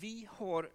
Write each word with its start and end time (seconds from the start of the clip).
vi 0.00 0.28
har 0.30 0.70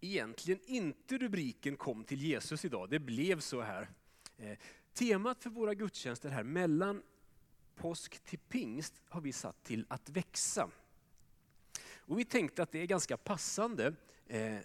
egentligen 0.00 0.60
inte 0.66 1.18
rubriken 1.18 1.76
Kom 1.76 2.04
till 2.04 2.22
Jesus 2.22 2.64
idag, 2.64 2.90
det 2.90 2.98
blev 2.98 3.40
så 3.40 3.60
här. 3.60 3.90
Eh, 4.38 4.58
temat 4.94 5.42
för 5.42 5.50
våra 5.50 5.74
gudstjänster 5.74 6.28
här 6.28 6.42
mellan 6.42 7.02
påsk 7.76 8.18
till 8.18 8.38
pingst 8.38 8.94
har 9.08 9.20
vi 9.20 9.32
satt 9.32 9.62
till 9.62 9.86
att 9.88 10.08
växa. 10.08 10.70
Och 11.94 12.18
vi 12.18 12.24
tänkte 12.24 12.62
att 12.62 12.72
det 12.72 12.82
är 12.82 12.86
ganska 12.86 13.16
passande 13.16 13.94
eh, 14.26 14.58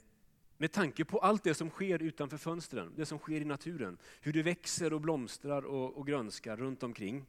med 0.58 0.72
tanke 0.72 1.06
på 1.06 1.20
allt 1.20 1.44
det 1.44 1.54
som 1.54 1.70
sker 1.70 2.02
utanför 2.02 2.38
fönstren, 2.38 2.94
det 2.96 3.06
som 3.06 3.20
sker 3.20 3.42
i 3.42 3.46
naturen. 3.46 3.98
Hur 4.22 4.34
det 4.34 4.44
växer 4.44 4.94
och 4.94 5.02
blomstrar 5.02 5.66
och, 5.66 5.98
och 5.98 6.08
grönskar 6.08 6.58
runt 6.58 6.84
omkring. 6.84 7.26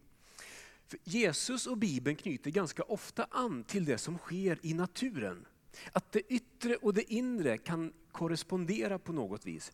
För 0.86 0.98
Jesus 1.04 1.66
och 1.66 1.78
Bibeln 1.78 2.16
knyter 2.16 2.50
ganska 2.50 2.82
ofta 2.82 3.26
an 3.30 3.64
till 3.64 3.84
det 3.84 3.98
som 3.98 4.18
sker 4.18 4.58
i 4.62 4.74
naturen. 4.74 5.46
Att 5.92 6.12
det 6.12 6.20
yttre 6.32 6.76
och 6.76 6.94
det 6.94 7.12
inre 7.12 7.58
kan 7.58 7.92
korrespondera 8.12 8.98
på 8.98 9.12
något 9.12 9.46
vis. 9.46 9.72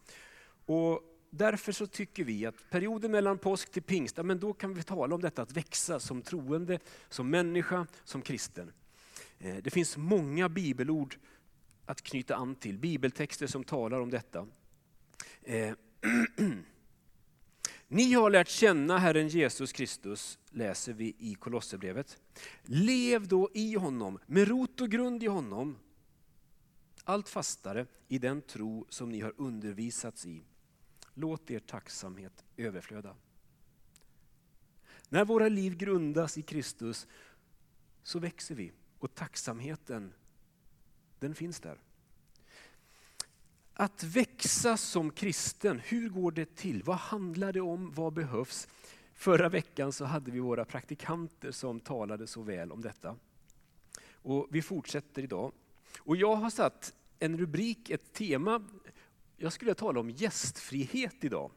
Och 0.67 1.01
därför 1.31 1.73
så 1.73 1.87
tycker 1.87 2.25
vi 2.25 2.47
att 2.47 2.71
perioden 2.71 3.11
mellan 3.11 3.39
påsk 3.39 3.73
till 3.73 3.83
pingst, 3.83 4.17
men 4.25 4.39
då 4.39 4.53
kan 4.53 4.75
vi 4.75 4.83
tala 4.83 5.15
om 5.15 5.21
detta 5.21 5.43
att 5.43 5.53
växa 5.53 6.01
som 6.01 6.23
troende, 6.23 6.79
som 7.09 7.31
människa, 7.31 7.87
som 8.05 8.23
kristen. 8.23 8.73
Eh, 9.39 9.57
det 9.57 9.71
finns 9.71 9.97
många 9.97 10.49
bibelord 10.49 11.17
att 11.87 12.03
knyta 12.03 12.37
an 12.37 12.55
till, 12.55 12.79
bibeltexter 12.79 13.47
som 13.47 13.65
talar 13.65 14.01
om 14.01 14.11
detta. 14.11 14.47
Eh, 15.43 15.75
Ni 17.89 18.13
har 18.13 18.31
lärt 18.31 18.49
känna 18.49 18.99
Herren 18.99 19.29
Jesus 19.29 19.73
Kristus, 19.73 20.39
läser 20.51 20.93
vi 20.93 21.15
i 21.19 21.35
Kolosserbrevet. 21.35 22.19
Lev 22.63 23.29
då 23.29 23.51
i 23.55 23.75
honom, 23.75 24.19
med 24.27 24.49
rot 24.49 24.81
och 24.81 24.91
grund 24.91 25.23
i 25.23 25.27
honom, 25.27 25.79
allt 27.05 27.29
fastare 27.29 27.87
i 28.09 28.19
den 28.19 28.43
tro 28.43 28.87
som 28.89 29.09
ni 29.09 29.21
har 29.21 29.35
undervisats 29.37 30.27
i. 30.27 30.43
Låt 31.15 31.51
er 31.51 31.59
tacksamhet 31.59 32.45
överflöda. 32.57 33.17
När 35.09 35.25
våra 35.25 35.49
liv 35.49 35.77
grundas 35.77 36.39
i 36.39 36.43
Kristus 36.43 37.07
så 38.03 38.19
växer 38.19 38.55
vi 38.55 38.73
och 38.99 39.15
tacksamheten 39.15 40.15
den 41.19 41.35
finns 41.35 41.61
där. 41.61 41.79
Att 43.75 44.03
växa 44.03 44.77
som 44.77 45.11
kristen, 45.11 45.79
hur 45.79 46.09
går 46.09 46.33
det 46.33 46.57
till? 46.57 46.83
Vad 46.83 46.97
handlar 46.97 47.53
det 47.53 47.61
om? 47.61 47.93
Vad 47.93 48.13
behövs? 48.13 48.69
Förra 49.15 49.49
veckan 49.49 49.93
så 49.93 50.05
hade 50.05 50.31
vi 50.31 50.39
våra 50.39 50.65
praktikanter 50.65 51.51
som 51.51 51.81
talade 51.81 52.27
så 52.27 52.43
väl 52.43 52.73
om 52.73 52.81
detta. 52.81 53.17
Och 54.13 54.49
vi 54.51 54.63
fortsätter 54.63 55.23
idag. 55.23 55.53
Och 55.99 56.17
jag 56.17 56.37
har 56.37 56.51
satt 56.51 56.95
en 57.23 57.39
rubrik, 57.39 57.91
ett 57.91 58.13
tema. 58.13 58.63
Jag 59.37 59.53
skulle 59.53 59.75
tala 59.75 60.01
om 60.01 60.11
gästfrihet 60.11 61.25
idag. 61.25 61.51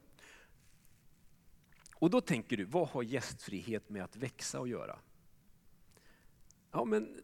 Och 1.95 2.09
då 2.09 2.22
tänker 2.22 2.57
du, 2.57 2.63
vad 2.63 2.88
har 2.88 3.03
gästfrihet 3.03 3.89
med 3.89 4.03
att 4.03 4.16
växa 4.16 4.59
att 4.59 4.69
göra? 4.69 4.99
Ja, 6.72 6.85
men 6.85 7.22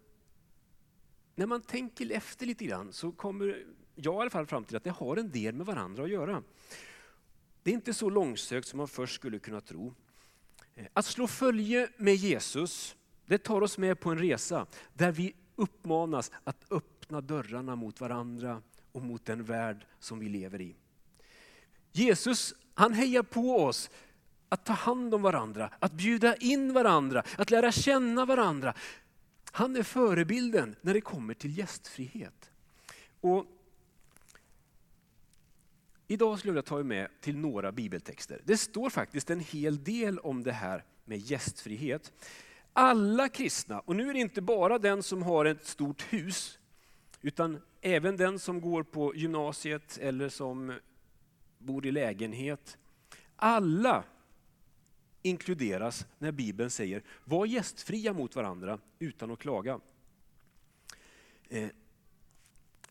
när 1.35 1.45
man 1.45 1.61
tänker 1.61 2.11
efter 2.11 2.45
lite 2.45 2.65
grann 2.65 2.93
så 2.93 3.11
kommer 3.11 3.65
jag 3.95 4.15
i 4.15 4.17
alla 4.17 4.29
fall 4.29 4.45
fram 4.45 4.63
till 4.63 4.75
att 4.75 4.83
det 4.83 4.89
har 4.89 5.17
en 5.17 5.31
del 5.31 5.55
med 5.55 5.65
varandra 5.65 6.03
att 6.03 6.09
göra. 6.09 6.43
Det 7.63 7.71
är 7.71 7.75
inte 7.75 7.93
så 7.93 8.09
långsökt 8.09 8.67
som 8.67 8.77
man 8.77 8.87
först 8.87 9.15
skulle 9.15 9.39
kunna 9.39 9.61
tro. 9.61 9.93
Eh, 10.75 10.85
att 10.93 11.05
slå 11.05 11.27
följe 11.27 11.89
med 11.97 12.15
Jesus, 12.15 12.95
det 13.25 13.37
tar 13.37 13.61
oss 13.61 13.77
med 13.77 13.99
på 13.99 14.09
en 14.09 14.19
resa 14.19 14.67
där 14.93 15.11
vi 15.11 15.35
uppmanas 15.55 16.31
att 16.43 16.65
öppna 17.11 17.21
dörrarna 17.21 17.75
mot 17.75 18.01
varandra 18.01 18.61
och 18.91 19.01
mot 19.01 19.25
den 19.25 19.43
värld 19.43 19.85
som 19.99 20.19
vi 20.19 20.29
lever 20.29 20.61
i. 20.61 20.75
Jesus 21.91 22.53
han 22.73 22.93
hejar 22.93 23.23
på 23.23 23.57
oss 23.57 23.89
att 24.49 24.65
ta 24.65 24.73
hand 24.73 25.13
om 25.13 25.21
varandra, 25.21 25.69
att 25.79 25.91
bjuda 25.91 26.35
in 26.35 26.73
varandra, 26.73 27.23
att 27.37 27.51
lära 27.51 27.71
känna 27.71 28.25
varandra. 28.25 28.73
Han 29.51 29.75
är 29.75 29.83
förebilden 29.83 30.75
när 30.81 30.93
det 30.93 31.01
kommer 31.01 31.33
till 31.33 31.57
gästfrihet. 31.57 32.49
Och 33.21 33.45
Idag 36.07 36.39
skulle 36.39 36.55
jag 36.55 36.65
ta 36.65 36.79
er 36.79 36.83
med 36.83 37.07
till 37.21 37.37
några 37.37 37.71
bibeltexter. 37.71 38.41
Det 38.43 38.57
står 38.57 38.89
faktiskt 38.89 39.29
en 39.29 39.39
hel 39.39 39.83
del 39.83 40.19
om 40.19 40.43
det 40.43 40.51
här 40.51 40.83
med 41.05 41.17
gästfrihet. 41.17 42.11
Alla 42.73 43.29
kristna, 43.29 43.79
och 43.79 43.95
nu 43.95 44.09
är 44.09 44.13
det 44.13 44.19
inte 44.19 44.41
bara 44.41 44.79
den 44.79 45.03
som 45.03 45.21
har 45.23 45.45
ett 45.45 45.65
stort 45.65 46.13
hus, 46.13 46.59
utan 47.21 47.61
även 47.81 48.17
den 48.17 48.39
som 48.39 48.61
går 48.61 48.83
på 48.83 49.15
gymnasiet 49.15 49.97
eller 49.97 50.29
som 50.29 50.73
bor 51.57 51.85
i 51.85 51.91
lägenhet. 51.91 52.77
Alla 53.35 54.03
inkluderas 55.21 56.05
när 56.17 56.31
Bibeln 56.31 56.69
säger 56.69 57.03
var 57.25 57.45
gästfria 57.45 58.13
mot 58.13 58.35
varandra 58.35 58.79
utan 58.99 59.31
att 59.31 59.39
klaga. 59.39 59.79
Eh, 61.49 61.69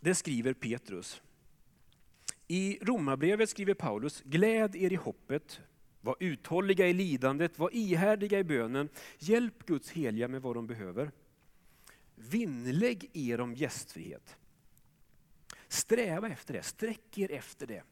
det 0.00 0.14
skriver 0.14 0.52
Petrus. 0.52 1.22
I 2.48 2.78
Romarbrevet 2.82 3.50
skriver 3.50 3.74
Paulus, 3.74 4.22
gläd 4.24 4.76
er 4.76 4.92
i 4.92 4.96
hoppet, 4.96 5.60
var 6.00 6.16
uthålliga 6.20 6.88
i 6.88 6.92
lidandet, 6.92 7.58
var 7.58 7.74
ihärdiga 7.74 8.38
i 8.38 8.44
bönen, 8.44 8.88
hjälp 9.18 9.66
Guds 9.66 9.90
heliga 9.90 10.28
med 10.28 10.42
vad 10.42 10.54
de 10.54 10.66
behöver. 10.66 11.10
Vinnlägg 12.20 13.10
er 13.12 13.40
om 13.40 13.54
gästfrihet. 13.54 14.36
Sträva 15.68 16.28
efter 16.28 16.54
det, 16.54 16.62
sträck 16.62 17.18
er 17.18 17.30
efter 17.30 17.66
det. 17.66 17.82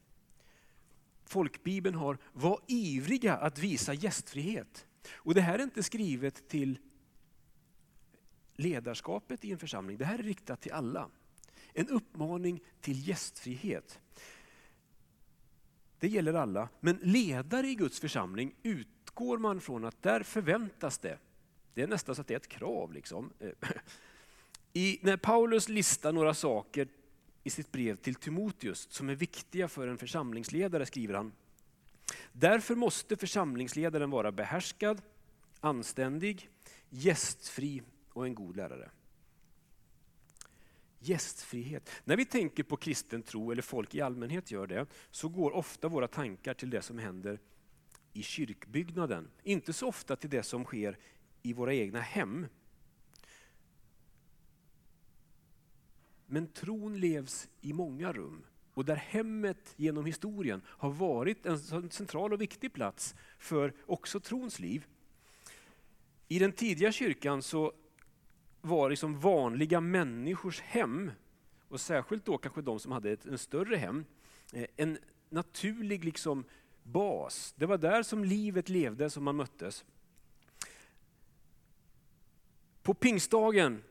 Folkbibeln 1.25 1.95
har, 1.95 2.19
var 2.33 2.61
ivriga 2.67 3.37
att 3.37 3.59
visa 3.59 3.95
gästfrihet. 3.95 4.87
Och 5.11 5.35
det 5.35 5.41
här 5.41 5.59
är 5.59 5.63
inte 5.63 5.83
skrivet 5.83 6.49
till 6.49 6.79
ledarskapet 8.57 9.45
i 9.45 9.53
en 9.53 9.59
församling, 9.59 9.99
det 9.99 10.05
här 10.05 10.19
är 10.19 10.23
riktat 10.23 10.61
till 10.61 10.73
alla. 10.73 11.11
En 11.73 11.89
uppmaning 11.89 12.61
till 12.81 13.09
gästfrihet. 13.09 14.01
Det 15.99 16.09
gäller 16.09 16.35
alla, 16.35 16.69
men 16.81 16.99
ledare 17.03 17.69
i 17.69 17.75
Guds 17.75 18.01
församling 18.01 18.55
utgår 18.63 19.39
man 19.39 19.61
från 19.61 19.85
att 19.85 20.03
där 20.03 20.23
förväntas 20.23 20.99
det. 20.99 21.19
Det 21.75 21.83
är 21.83 21.87
nästan 21.87 22.15
så 22.15 22.21
att 22.21 22.27
det 22.27 22.35
är 22.35 22.39
ett 22.39 22.49
krav. 22.49 22.93
Liksom. 22.93 23.33
Eh, 23.39 23.51
i, 24.73 24.99
när 25.03 25.17
Paulus 25.17 25.69
listar 25.69 26.13
några 26.13 26.35
saker 26.35 26.89
i 27.45 27.51
sitt 27.51 27.73
brev 27.73 27.97
till 27.97 28.15
Timoteus 28.15 28.87
som 28.91 29.09
är 29.09 29.15
viktiga 29.15 29.69
för 29.69 29.89
en 29.89 29.99
församlingsledare 29.99 30.87
skriver 30.87 31.15
han. 31.15 31.33
Därför 32.33 32.75
måste 32.75 33.17
församlingsledaren 33.17 34.11
vara 34.11 34.33
behärskad, 34.33 35.03
anständig, 35.61 36.51
gästfri 36.91 37.83
och 38.13 38.27
en 38.27 38.35
god 38.35 38.57
lärare. 38.57 38.91
Gästfrihet. 40.99 41.91
När 42.05 42.17
vi 42.17 42.25
tänker 42.25 42.63
på 42.63 42.77
kristen 42.77 43.23
tro, 43.23 43.51
eller 43.51 43.63
folk 43.63 43.95
i 43.95 44.01
allmänhet 44.01 44.51
gör 44.51 44.67
det, 44.67 44.87
så 45.11 45.29
går 45.29 45.51
ofta 45.51 45.89
våra 45.89 46.09
tankar 46.09 46.55
till 46.55 46.71
det 46.71 46.83
som 46.83 46.99
händer 46.99 47.39
i 48.13 48.23
kyrkbyggnaden. 48.23 49.31
Inte 49.43 49.73
så 49.73 49.89
ofta 49.89 50.17
till 50.17 50.31
det 50.31 50.43
som 50.43 50.65
sker 50.65 50.99
i 51.43 51.53
våra 51.53 51.75
egna 51.75 52.01
hem. 52.01 52.47
Men 56.31 56.47
tron 56.47 57.01
levs 57.01 57.49
i 57.61 57.73
många 57.73 58.13
rum. 58.13 58.45
Och 58.75 58.85
där 58.85 58.97
hemmet 58.97 59.75
genom 59.77 60.05
historien 60.05 60.63
har 60.67 60.91
varit 60.91 61.47
en 61.47 61.59
central 61.91 62.33
och 62.33 62.41
viktig 62.41 62.73
plats 62.73 63.15
för 63.39 63.73
också 63.87 64.21
trons 64.21 64.61
liv. 64.61 64.87
I 66.29 66.39
den 66.39 66.53
tidiga 66.53 66.93
kyrkan 66.93 67.43
så 67.43 67.73
var 68.61 68.91
liksom 68.91 69.21
vanliga 69.21 69.81
människors 69.81 70.61
hem, 70.61 71.11
och 71.69 71.81
särskilt 71.81 72.25
då 72.25 72.39
kanske 72.39 72.63
de 72.63 72.81
som 72.81 72.93
hade 72.93 73.11
ett 73.11 73.27
en 73.27 73.39
större 73.39 73.77
hem, 73.77 74.05
eh, 74.53 74.67
en 74.77 74.99
naturlig 75.31 76.05
liksom 76.05 76.45
bas. 76.83 77.55
Det 77.57 77.67
var 77.67 77.79
där 77.79 78.03
som 78.03 78.25
livet 78.25 78.69
levde, 78.69 79.11
som 79.11 79.25
man 79.25 79.37
möttes. 79.37 79.85
På 82.83 82.95
pingstdagen 82.95 83.83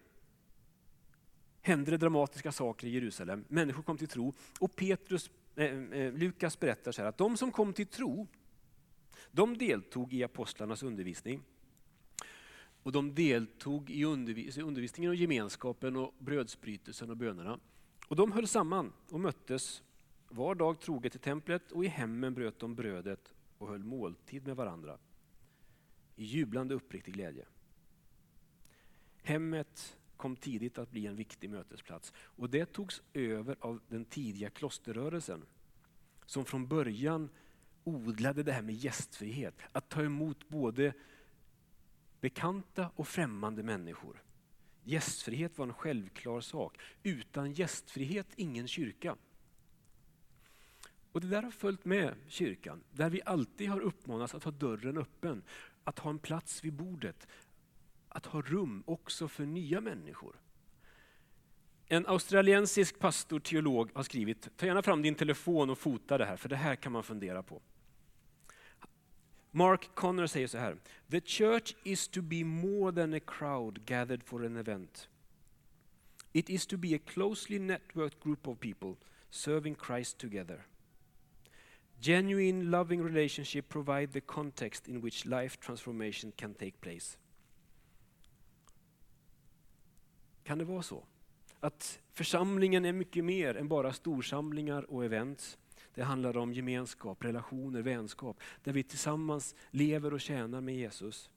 hände 1.68 1.92
det 1.92 1.98
dramatiska 1.98 2.52
saker 2.52 2.88
i 2.88 2.90
Jerusalem. 2.90 3.46
Människor 3.48 3.84
kom 3.84 3.98
till 3.98 4.08
tro. 4.08 4.34
Och 4.60 4.76
Petrus, 4.76 5.32
eh, 5.56 5.66
eh, 5.66 6.14
Lukas 6.14 6.60
berättar 6.60 6.92
så 6.92 7.02
här 7.02 7.10
att 7.10 7.18
de 7.18 7.38
som 7.38 7.52
kom 7.52 7.74
till 7.74 7.88
tro, 7.88 8.28
de 9.32 9.58
deltog 9.58 10.14
i 10.14 10.24
apostlarnas 10.24 10.84
undervisning. 10.84 11.44
Och 12.84 12.92
de 12.92 13.16
deltog 13.16 13.90
i 13.90 14.04
undervisningen 14.04 15.10
och 15.10 15.16
gemenskapen 15.16 15.96
och 15.96 16.14
brödsbrytelsen 16.20 17.10
och 17.10 17.18
bönerna. 17.18 17.60
Och 18.08 18.16
de 18.16 18.32
höll 18.32 18.48
samman 18.48 18.94
och 19.10 19.20
möttes 19.20 19.84
var 20.30 20.56
dag 20.56 20.80
troget 20.80 21.16
i 21.16 21.20
templet 21.20 21.72
och 21.72 21.86
i 21.86 21.88
hemmen 21.88 22.34
bröt 22.34 22.60
de 22.60 22.76
brödet 22.76 23.34
och 23.58 23.68
höll 23.68 23.84
måltid 23.84 24.48
med 24.48 24.56
varandra 24.56 24.98
i 26.16 26.24
jublande 26.24 26.76
uppriktig 26.76 27.14
glädje. 27.14 27.46
Hemmet 29.24 29.98
kom 30.18 30.36
tidigt 30.36 30.78
att 30.78 30.92
bli 30.92 31.08
en 31.08 31.16
viktig 31.16 31.50
mötesplats. 31.50 32.14
Och 32.18 32.50
det 32.50 32.66
togs 32.66 33.02
över 33.14 33.56
av 33.60 33.82
den 33.88 34.06
tidiga 34.06 34.50
klosterrörelsen 34.50 35.46
som 36.26 36.46
från 36.46 36.68
början 36.68 37.30
odlade 37.84 38.44
det 38.44 38.52
här 38.52 38.62
med 38.62 38.76
gästfrihet. 38.76 39.56
Att 39.72 39.90
ta 39.90 40.04
emot 40.04 40.48
både 40.48 40.94
bekanta 42.22 42.92
och 42.96 43.08
främmande 43.08 43.64
människor. 43.64 44.24
Gästfrihet 44.84 45.58
var 45.58 45.66
en 45.66 45.74
självklar 45.74 46.42
sak. 46.42 46.82
Utan 47.04 47.54
gästfrihet 47.54 48.28
ingen 48.36 48.68
kyrka. 48.68 49.16
Och 51.12 51.22
Det 51.22 51.28
där 51.28 51.44
har 51.44 51.52
följt 51.52 51.86
med 51.86 52.16
kyrkan, 52.28 52.84
där 52.92 53.10
vi 53.10 53.22
alltid 53.26 53.70
har 53.70 53.80
uppmanats 53.80 54.36
att 54.36 54.44
ha 54.44 54.52
dörren 54.52 54.98
öppen, 54.98 55.44
att 55.84 56.00
ha 56.00 56.10
en 56.10 56.20
plats 56.20 56.64
vid 56.64 56.74
bordet, 56.74 57.28
att 58.18 58.26
ha 58.26 58.42
rum 58.42 58.84
också 58.86 59.28
för 59.28 59.46
nya 59.46 59.82
människor. 59.82 60.36
En 61.86 62.08
australiensisk 62.08 63.00
pastor, 63.00 63.40
teolog, 63.40 63.92
har 63.94 64.04
skrivit, 64.04 64.58
ta 64.58 64.66
gärna 64.66 64.82
fram 64.82 65.02
din 65.02 65.16
telefon 65.16 65.70
och 65.70 65.78
fota 65.78 66.18
det 66.18 66.26
här, 66.26 66.38
för 66.38 66.50
det 66.50 66.56
här 66.56 66.76
kan 66.76 66.92
man 66.92 67.04
fundera 67.04 67.44
på. 67.44 67.62
Mark 69.52 69.96
Connor 69.96 70.28
säger 70.28 70.48
så 70.48 70.58
här, 70.58 70.78
The 71.10 71.22
church 71.22 71.76
is 71.84 72.08
to 72.08 72.22
be 72.22 72.44
more 72.44 72.92
than 72.92 73.14
a 73.14 73.20
crowd 73.20 73.86
gathered 73.86 74.24
for 74.24 74.46
an 74.46 74.58
event. 74.58 75.10
It 76.34 76.50
is 76.50 76.68
to 76.68 76.78
be 76.78 76.96
a 76.96 77.00
closely 77.06 77.60
networked 77.60 78.20
group 78.24 78.48
of 78.48 78.60
people 78.60 78.96
serving 79.30 79.76
Christ 79.76 80.18
together. 80.18 80.66
Genuine 82.00 82.72
loving 82.72 83.04
relationship 83.04 83.70
provide 83.70 84.14
the 84.14 84.22
context 84.22 84.88
in 84.88 85.02
which 85.02 85.26
life 85.26 85.60
transformation 85.60 86.34
can 86.38 86.54
take 86.54 86.82
place. 86.82 87.18
Kan 90.48 90.58
det 90.58 90.66
vara 90.66 90.82
så? 90.82 91.04
Att 91.60 92.00
församlingen 92.14 92.86
är 92.86 92.94
mycket 92.94 93.26
mer 93.26 93.58
än 93.58 93.68
bara 93.68 93.94
storsamlingar 93.94 94.92
och 94.92 95.06
events. 95.06 95.58
Det 95.94 96.04
handlar 96.04 96.38
om 96.38 96.54
gemenskap, 96.54 97.24
relationer, 97.24 97.82
vänskap, 97.82 98.40
där 98.64 98.74
vi 98.74 98.84
tillsammans 98.84 99.56
lever 99.72 100.14
och 100.14 100.22
tjänar 100.22 100.62
med 100.62 100.76
Jesus. 100.76 101.30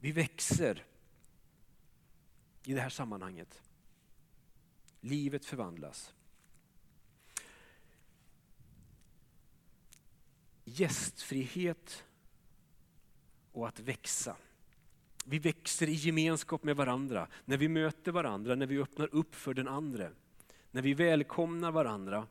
Vi 0.00 0.12
växer 0.12 0.84
i 2.64 2.74
det 2.74 2.80
här 2.80 2.88
sammanhanget. 2.88 3.62
Livet 5.00 5.44
förvandlas. 5.44 6.14
Gästfrihet 10.64 12.04
och 13.52 13.68
att 13.68 13.80
växa. 13.80 14.36
Vi 15.30 15.38
växer 15.38 15.88
i 15.88 15.92
gemenskap 15.92 16.62
med 16.62 16.76
varandra, 16.76 17.28
när 17.44 17.56
vi 17.56 17.68
möter 17.68 18.12
varandra, 18.12 18.54
när 18.54 18.66
vi 18.66 18.78
öppnar 18.78 19.14
upp 19.14 19.34
för 19.34 19.54
den 19.54 19.68
andra. 19.68 20.10
När 20.70 20.82
vi 20.82 20.94
välkomnar 20.94 21.72
varandra. 21.72 22.26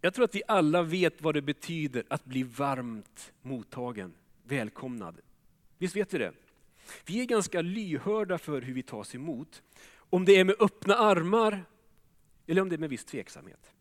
Jag 0.00 0.14
tror 0.14 0.24
att 0.24 0.34
vi 0.34 0.42
alla 0.48 0.82
vet 0.82 1.22
vad 1.22 1.34
det 1.34 1.42
betyder 1.42 2.04
att 2.08 2.24
bli 2.24 2.42
varmt 2.42 3.32
mottagen, 3.42 4.14
välkomnad. 4.42 5.20
Visst 5.78 5.96
vet 5.96 6.14
vi 6.14 6.18
det? 6.18 6.32
Vi 7.06 7.20
är 7.20 7.24
ganska 7.24 7.60
lyhörda 7.60 8.38
för 8.38 8.62
hur 8.62 8.74
vi 8.74 8.82
tas 8.82 9.14
emot. 9.14 9.62
Om 9.94 10.24
det 10.24 10.36
är 10.36 10.44
med 10.44 10.56
öppna 10.60 10.94
armar 10.94 11.64
eller 12.46 12.62
om 12.62 12.68
det 12.68 12.76
är 12.76 12.78
med 12.78 12.90
viss 12.90 13.04
tveksamhet. 13.04 13.72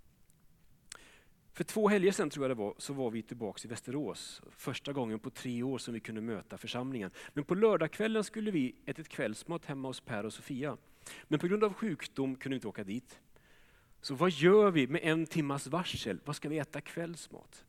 För 1.59 1.63
två 1.63 1.89
helger 1.89 2.11
sedan 2.11 2.29
tror 2.29 2.43
jag 2.43 2.57
det 2.57 2.63
var, 2.63 2.73
så 2.77 2.93
var 2.93 3.11
vi 3.11 3.21
tillbaka 3.21 3.61
i 3.63 3.67
Västerås. 3.67 4.41
Första 4.51 4.93
gången 4.93 5.19
på 5.19 5.29
tre 5.29 5.63
år 5.63 5.77
som 5.77 5.93
vi 5.93 5.99
kunde 5.99 6.21
möta 6.21 6.57
församlingen. 6.57 7.11
Men 7.33 7.43
på 7.43 7.55
lördagskvällen 7.55 8.23
skulle 8.23 8.51
vi 8.51 8.75
äta 8.85 9.01
ett 9.01 9.09
kvällsmat 9.09 9.65
hemma 9.65 9.87
hos 9.87 9.99
Per 10.01 10.25
och 10.25 10.33
Sofia. 10.33 10.77
Men 11.23 11.39
på 11.39 11.47
grund 11.47 11.63
av 11.63 11.73
sjukdom 11.73 12.35
kunde 12.35 12.53
vi 12.53 12.55
inte 12.55 12.67
åka 12.67 12.83
dit. 12.83 13.19
Så 14.01 14.15
vad 14.15 14.31
gör 14.31 14.71
vi 14.71 14.87
med 14.87 15.01
en 15.03 15.25
timmas 15.25 15.67
varsel? 15.67 16.19
Vad 16.25 16.35
ska 16.35 16.49
vi 16.49 16.57
äta 16.57 16.81
kvällsmat? 16.81 17.65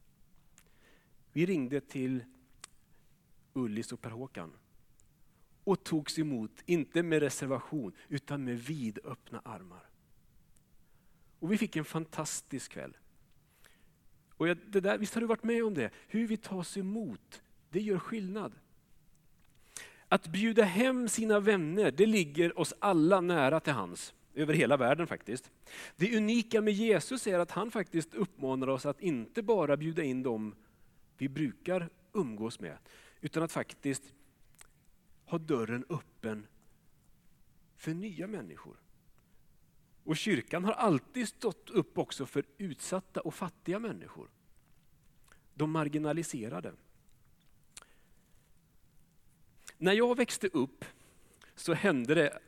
Vi 1.32 1.46
ringde 1.46 1.81
till 1.81 2.25
Ullis 3.52 3.92
och 3.92 4.00
Per-Håkan 4.00 4.52
och 5.64 5.84
togs 5.84 6.19
emot, 6.19 6.62
inte 6.66 7.02
med 7.02 7.20
reservation, 7.20 7.92
utan 8.08 8.44
med 8.44 8.60
vidöppna 8.60 9.40
armar. 9.44 9.88
Och 11.38 11.52
vi 11.52 11.58
fick 11.58 11.76
en 11.76 11.84
fantastisk 11.84 12.72
kväll. 12.72 12.96
Och 14.40 14.48
jag, 14.48 14.56
det 14.66 14.81
där, 14.81 14.98
visst 14.98 15.14
har 15.14 15.20
du 15.20 15.26
varit 15.26 15.42
med 15.42 15.64
om 15.64 15.75
det? 15.75 15.90
Hur 16.08 16.26
vi 16.26 16.37
tas 16.37 16.76
emot, 16.76 17.42
det 17.70 17.81
gör 17.81 17.98
skillnad. 17.98 18.52
Att 20.08 20.26
bjuda 20.26 20.62
hem 20.62 21.08
sina 21.08 21.40
vänner, 21.40 21.90
det 21.90 22.06
ligger 22.06 22.58
oss 22.58 22.75
alla 22.78 23.20
nära 23.20 23.60
till 23.60 23.72
hands. 23.72 24.14
Över 24.34 24.54
hela 24.54 24.76
världen 24.76 25.06
faktiskt. 25.06 25.50
Det 25.96 26.16
unika 26.16 26.60
med 26.60 26.72
Jesus 26.72 27.26
är 27.26 27.38
att 27.38 27.50
han 27.50 27.70
faktiskt 27.70 28.14
uppmanar 28.14 28.69
oss 28.69 28.87
att 28.87 29.00
inte 29.00 29.42
bara 29.42 29.76
bjuda 29.76 30.02
in 30.02 30.22
dem 30.22 30.54
vi 31.19 31.28
brukar 31.28 31.88
umgås 32.12 32.60
med, 32.60 32.76
utan 33.20 33.42
att 33.42 33.52
faktiskt 33.52 34.02
ha 35.25 35.38
dörren 35.38 35.84
öppen 35.88 36.46
för 37.76 37.94
nya 37.94 38.26
människor. 38.26 38.76
Och 40.11 40.17
kyrkan 40.17 40.65
har 40.65 40.73
alltid 40.73 41.29
stått 41.29 41.71
upp 41.71 41.99
också 41.99 42.27
för 42.27 42.45
utsatta 42.59 43.21
och 43.21 43.35
fattiga 43.35 43.79
människor. 43.79 44.29
De 45.55 45.71
marginaliserade. 45.71 46.73
När 49.79 49.93
jag 49.93 50.17
växte 50.17 50.47
upp 50.47 50.85
så 51.55 51.75
hände 51.75 52.15
det 52.15 52.39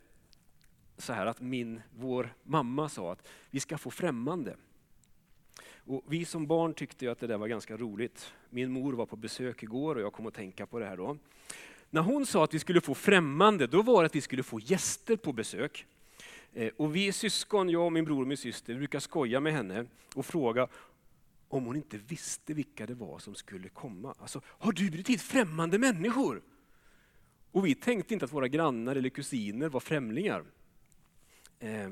så 0.99 1.13
här 1.13 1.27
att 1.27 1.41
min, 1.41 1.83
vår 1.91 2.35
mamma 2.43 2.89
sa 2.89 3.13
att 3.13 3.29
vi 3.51 3.61
ska 3.61 3.79
få 3.79 3.91
främmande. 3.91 4.57
Och 5.75 6.05
vi 6.09 6.25
som 6.25 6.47
barn 6.47 6.75
tyckte 6.75 7.13
att 7.13 7.19
det 7.19 7.27
där 7.27 7.39
var 7.39 7.49
ganska 7.49 7.77
roligt. 7.77 8.33
Min 8.51 8.73
mor 8.73 8.93
var 8.93 9.07
på 9.07 9.17
besök 9.17 9.63
igår 9.63 9.95
och 9.95 10.03
jag 10.03 10.13
kom 10.13 10.27
att 10.27 10.35
tänka 10.35 10.67
på 10.67 10.79
det 10.79 10.87
här 10.87 10.97
då. 10.97 11.19
När 11.91 12.01
hon 12.03 12.27
sa 12.27 12.45
att 12.45 12.55
vi 12.55 12.59
skulle 12.59 12.81
få 12.81 12.95
främmande, 12.95 13.67
då 13.67 13.83
var 13.83 14.03
det 14.03 14.07
att 14.07 14.17
vi 14.17 14.21
skulle 14.21 14.43
få 14.43 14.61
gäster 14.61 15.17
på 15.17 15.33
besök. 15.33 15.87
Eh, 16.53 16.73
och 16.77 16.97
vi 16.97 17.13
syskon, 17.13 17.69
jag 17.69 17.85
och 17.85 17.93
min 17.93 18.05
bror 18.05 18.21
och 18.21 18.29
min 18.29 18.37
syster, 18.37 18.75
brukar 18.75 19.01
skoja 19.01 19.41
med 19.41 19.53
henne 19.53 19.87
och 20.15 20.27
fråga 20.27 20.69
om 21.49 21.65
hon 21.65 21.77
inte 21.77 21.99
visste 21.99 22.55
vilka 22.55 22.87
det 22.87 22.95
var 22.95 23.19
som 23.19 23.35
skulle 23.35 23.69
komma. 23.69 24.15
Alltså, 24.19 24.41
har 24.47 24.73
du 24.73 24.91
bjudit 24.91 25.09
hit 25.09 25.23
främmande 25.23 25.79
människor? 25.79 26.43
Och 27.51 27.67
vi 27.67 27.75
tänkte 27.75 28.15
inte 28.15 28.25
att 28.25 28.33
våra 28.33 28.49
grannar 28.49 28.97
eller 28.97 29.09
kusiner 29.09 29.69
var 29.69 29.81
främlingar. 29.81 30.45
Eh, 31.59 31.91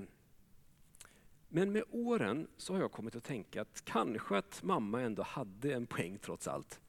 men 1.49 1.73
med 1.73 1.85
åren 1.91 2.49
så 2.57 2.73
har 2.73 2.81
jag 2.81 2.93
kommit 2.93 3.17
att 3.17 3.25
tänka 3.25 3.63
att 3.63 3.85
kanske 3.85 4.37
att 4.37 4.63
mamma 4.63 5.01
ändå 5.01 5.23
hade 5.23 5.75
en 5.75 5.87
poäng 5.87 6.19
trots 6.19 6.49
allt. 6.49 6.81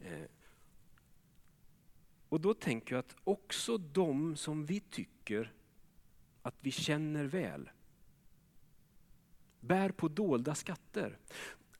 Eh, 0.00 0.22
och 2.28 2.40
då 2.40 2.54
tänker 2.54 2.94
jag 2.94 3.00
att 3.00 3.16
också 3.24 3.78
de 3.78 4.36
som 4.36 4.66
vi 4.66 4.80
tycker 4.80 5.52
att 6.46 6.54
vi 6.60 6.70
känner 6.70 7.24
väl 7.24 7.70
bär 9.60 9.90
på 9.90 10.08
dolda 10.08 10.54
skatter. 10.54 11.18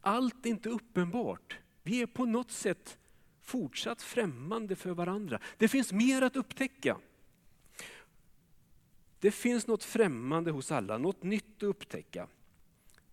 Allt 0.00 0.46
är 0.46 0.50
inte 0.50 0.68
uppenbart. 0.68 1.58
Vi 1.82 2.02
är 2.02 2.06
på 2.06 2.25
något 2.25 2.50
sätt 2.50 2.99
fortsatt 3.42 4.02
främmande 4.02 4.76
för 4.76 4.90
varandra. 4.90 5.40
Det 5.56 5.68
finns 5.68 5.92
mer 5.92 6.23
att 6.23 6.37
upptäcka. 6.37 6.99
Det 9.20 9.30
finns 9.30 9.66
något 9.66 9.85
främmande 9.85 10.50
hos 10.50 10.73
alla, 10.73 10.99
något 10.99 11.23
nytt 11.23 11.56
att 11.56 11.62
upptäcka. 11.62 12.28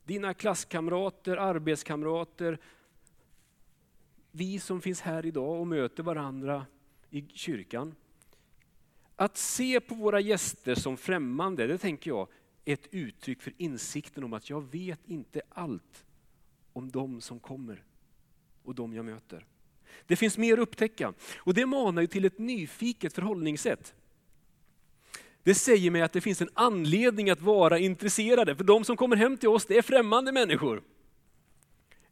Dina 0.03 0.33
klasskamrater, 0.33 1.37
arbetskamrater, 1.37 2.57
vi 4.31 4.59
som 4.59 4.81
finns 4.81 5.01
här 5.01 5.25
idag 5.25 5.59
och 5.59 5.67
möter 5.67 6.03
varandra 6.03 6.65
i 7.09 7.27
kyrkan. 7.33 7.95
Att 9.15 9.37
se 9.37 9.79
på 9.79 9.95
våra 9.95 10.19
gäster 10.19 10.75
som 10.75 10.97
främmande, 10.97 11.67
det 11.67 11.77
tänker 11.77 12.11
jag 12.11 12.27
är 12.65 12.73
ett 12.73 12.87
uttryck 12.91 13.41
för 13.41 13.53
insikten 13.57 14.23
om 14.23 14.33
att 14.33 14.49
jag 14.49 14.61
vet 14.71 14.99
inte 15.05 15.41
allt 15.49 16.05
om 16.73 16.91
de 16.91 17.21
som 17.21 17.39
kommer 17.39 17.83
och 18.63 18.75
de 18.75 18.93
jag 18.93 19.05
möter. 19.05 19.45
Det 20.07 20.15
finns 20.15 20.37
mer 20.37 20.53
att 20.53 20.59
upptäcka 20.59 21.13
och 21.37 21.53
det 21.53 21.65
manar 21.65 22.01
ju 22.01 22.07
till 22.07 22.25
ett 22.25 22.39
nyfiket 22.39 23.13
förhållningssätt. 23.13 23.93
Det 25.43 25.55
säger 25.55 25.91
mig 25.91 26.01
att 26.01 26.13
det 26.13 26.21
finns 26.21 26.41
en 26.41 26.49
anledning 26.53 27.29
att 27.29 27.41
vara 27.41 27.79
intresserade, 27.79 28.55
för 28.55 28.63
de 28.63 28.83
som 28.83 28.97
kommer 28.97 29.15
hem 29.15 29.37
till 29.37 29.49
oss 29.49 29.65
det 29.65 29.77
är 29.77 29.81
främmande 29.81 30.31
människor. 30.31 30.83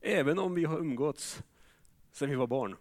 Även 0.01 0.39
om 0.39 0.53
vi 0.53 0.65
har 0.65 0.79
umgåtts 0.79 1.43
sedan 2.11 2.29
vi 2.29 2.35
var 2.35 2.47
barn. 2.47 2.75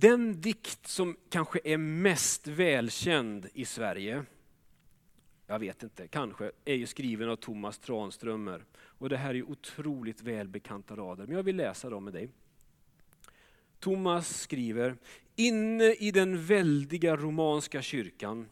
Den 0.00 0.40
dikt 0.40 0.86
som 0.86 1.16
kanske 1.30 1.60
är 1.64 1.78
mest 1.78 2.46
välkänd 2.46 3.48
i 3.54 3.64
Sverige, 3.64 4.24
jag 5.46 5.58
vet 5.58 5.82
inte, 5.82 6.08
kanske, 6.08 6.52
är 6.64 6.74
ju 6.74 6.86
skriven 6.86 7.28
av 7.28 7.36
Thomas 7.36 7.78
Tranströmer. 7.78 8.64
Och 8.74 9.08
det 9.08 9.16
här 9.16 9.34
är 9.34 9.42
otroligt 9.42 10.22
välbekanta 10.22 10.96
rader, 10.96 11.26
men 11.26 11.36
jag 11.36 11.42
vill 11.42 11.56
läsa 11.56 11.90
dem 11.90 12.04
med 12.04 12.12
dig. 12.12 12.28
Thomas 13.80 14.40
skriver, 14.40 14.96
inne 15.36 15.92
i 15.92 16.10
den 16.10 16.44
väldiga 16.44 17.16
romanska 17.16 17.82
kyrkan 17.82 18.48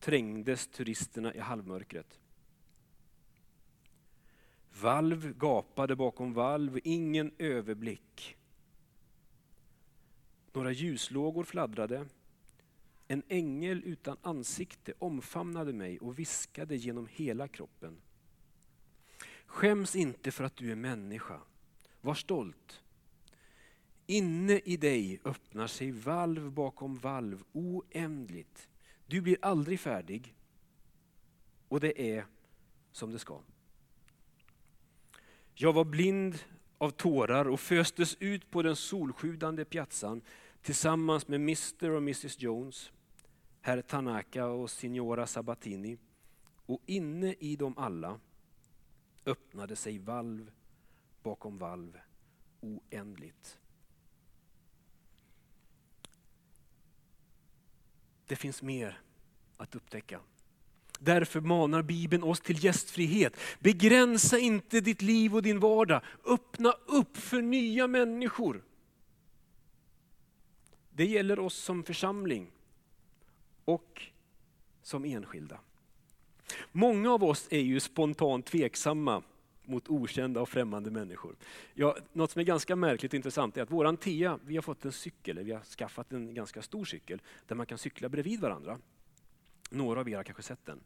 trängdes 0.00 0.66
turisterna 0.68 1.34
i 1.34 1.38
halvmörkret. 1.38 2.18
Valv 4.80 5.34
gapade 5.38 5.96
bakom 5.96 6.32
valv, 6.32 6.78
ingen 6.84 7.32
överblick. 7.38 8.36
Några 10.52 10.72
ljuslågor 10.72 11.44
fladdrade. 11.44 12.06
En 13.08 13.22
ängel 13.28 13.82
utan 13.84 14.16
ansikte 14.22 14.92
omfamnade 14.98 15.72
mig 15.72 15.98
och 15.98 16.18
viskade 16.18 16.76
genom 16.76 17.08
hela 17.10 17.48
kroppen. 17.48 18.00
Skäms 19.46 19.96
inte 19.96 20.30
för 20.30 20.44
att 20.44 20.56
du 20.56 20.72
är 20.72 20.76
människa. 20.76 21.40
Var 22.00 22.14
stolt. 22.14 22.82
Inne 24.06 24.58
i 24.58 24.76
dig 24.76 25.20
öppnar 25.24 25.66
sig 25.66 25.90
valv 25.90 26.52
bakom 26.52 26.98
valv 26.98 27.44
oändligt. 27.52 28.68
Du 29.06 29.20
blir 29.20 29.36
aldrig 29.42 29.80
färdig. 29.80 30.34
Och 31.68 31.80
det 31.80 32.16
är 32.16 32.26
som 32.92 33.12
det 33.12 33.18
ska. 33.18 33.40
Jag 35.54 35.72
var 35.72 35.84
blind 35.84 36.38
av 36.80 36.90
tårar 36.90 37.48
och 37.48 37.60
föstes 37.60 38.16
ut 38.20 38.50
på 38.50 38.62
den 38.62 38.76
solsjudande 38.76 39.64
piazzan 39.64 40.22
tillsammans 40.62 41.28
med 41.28 41.40
Mr 41.40 41.90
och 41.90 41.98
Mrs 41.98 42.40
Jones, 42.40 42.92
herr 43.60 43.82
Tanaka 43.82 44.46
och 44.46 44.70
signora 44.70 45.26
Sabatini. 45.26 45.98
Och 46.66 46.82
inne 46.86 47.34
i 47.38 47.56
dem 47.56 47.78
alla 47.78 48.20
öppnade 49.26 49.76
sig 49.76 49.98
valv 49.98 50.50
bakom 51.22 51.58
valv 51.58 51.98
oändligt. 52.60 53.58
Det 58.26 58.36
finns 58.36 58.62
mer 58.62 59.00
att 59.56 59.74
upptäcka. 59.74 60.20
Därför 61.02 61.40
manar 61.40 61.82
Bibeln 61.82 62.22
oss 62.22 62.40
till 62.40 62.64
gästfrihet. 62.64 63.36
Begränsa 63.58 64.38
inte 64.38 64.80
ditt 64.80 65.02
liv 65.02 65.34
och 65.34 65.42
din 65.42 65.60
vardag. 65.60 66.02
Öppna 66.24 66.72
upp 66.86 67.16
för 67.16 67.42
nya 67.42 67.86
människor. 67.86 68.64
Det 70.90 71.06
gäller 71.06 71.38
oss 71.38 71.54
som 71.54 71.82
församling 71.82 72.50
och 73.64 74.02
som 74.82 75.04
enskilda. 75.04 75.60
Många 76.72 77.12
av 77.12 77.24
oss 77.24 77.48
är 77.50 77.60
ju 77.60 77.80
spontant 77.80 78.46
tveksamma 78.46 79.22
mot 79.64 79.88
okända 79.88 80.40
och 80.40 80.48
främmande 80.48 80.90
människor. 80.90 81.36
Ja, 81.74 81.96
något 82.12 82.30
som 82.30 82.40
är 82.40 82.44
ganska 82.44 82.76
märkligt 82.76 83.12
och 83.12 83.16
intressant 83.16 83.56
är 83.56 83.62
att 83.62 83.70
våran 83.70 83.96
Tia, 83.96 84.38
vi 84.44 84.54
har 84.54 84.62
fått 84.62 84.84
en 84.84 84.92
cykel, 84.92 85.38
vi 85.38 85.52
har 85.52 85.60
skaffat 85.60 86.12
en 86.12 86.34
ganska 86.34 86.62
stor 86.62 86.84
cykel 86.84 87.22
där 87.46 87.56
man 87.56 87.66
kan 87.66 87.78
cykla 87.78 88.08
bredvid 88.08 88.40
varandra. 88.40 88.78
Några 89.70 90.00
av 90.00 90.08
er 90.08 90.16
har 90.16 90.24
kanske 90.24 90.42
sett 90.42 90.66
den. 90.66 90.80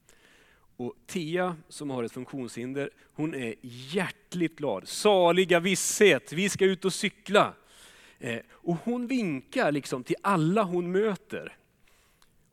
Och 0.76 0.94
Tia 1.06 1.56
som 1.68 1.90
har 1.90 2.02
ett 2.04 2.12
funktionshinder, 2.12 2.90
hon 3.12 3.34
är 3.34 3.54
hjärtligt 3.62 4.56
glad. 4.56 4.88
Saliga 4.88 5.60
visshet, 5.60 6.32
vi 6.32 6.48
ska 6.48 6.64
ut 6.64 6.84
och 6.84 6.92
cykla. 6.92 7.54
Eh, 8.18 8.38
och 8.50 8.76
hon 8.84 9.06
vinkar 9.06 9.72
liksom 9.72 10.04
till 10.04 10.16
alla 10.22 10.62
hon 10.62 10.92
möter 10.92 11.56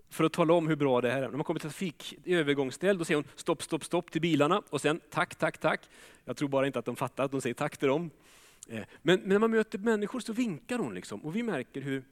för 0.10 0.24
att 0.24 0.34
tala 0.34 0.54
om 0.54 0.68
hur 0.68 0.76
bra 0.76 1.02
det 1.02 1.12
här 1.12 1.22
är. 1.22 1.30
När 1.30 1.38
man 1.38 1.44
kommer 1.44 1.60
till 1.60 1.70
trafik, 1.70 2.18
övergångsställ, 2.26 2.98
då 2.98 3.06
säger 3.06 3.16
hon 3.16 3.28
stopp, 3.36 3.64
stopp, 3.64 3.84
stopp 3.84 4.12
till 4.12 4.22
bilarna 4.22 4.62
och 4.70 4.82
sen 4.82 5.00
tack, 5.10 5.36
tack, 5.36 5.58
tack. 5.58 5.82
Jag 6.26 6.38
tror 6.38 6.50
bara 6.50 6.68
inte 6.68 6.80
att 6.80 6.86
de 6.86 6.96
fattar 6.96 7.24
att 7.24 7.32
de 7.32 7.42
säger 7.42 7.54
tack 7.54 7.78
till 7.78 7.88
dem. 7.88 8.10
Eh, 8.68 8.80
men, 9.02 9.20
men 9.20 9.30
när 9.30 9.40
man 9.40 9.52
möter 9.52 9.78
människor 9.78 10.20
så 10.20 10.34
vinkar 10.34 10.78
hon 10.78 10.96
liksom 10.96 11.26
och 11.26 11.36
vi 11.36 11.44
märker 11.44 11.82
hur, 11.82 12.04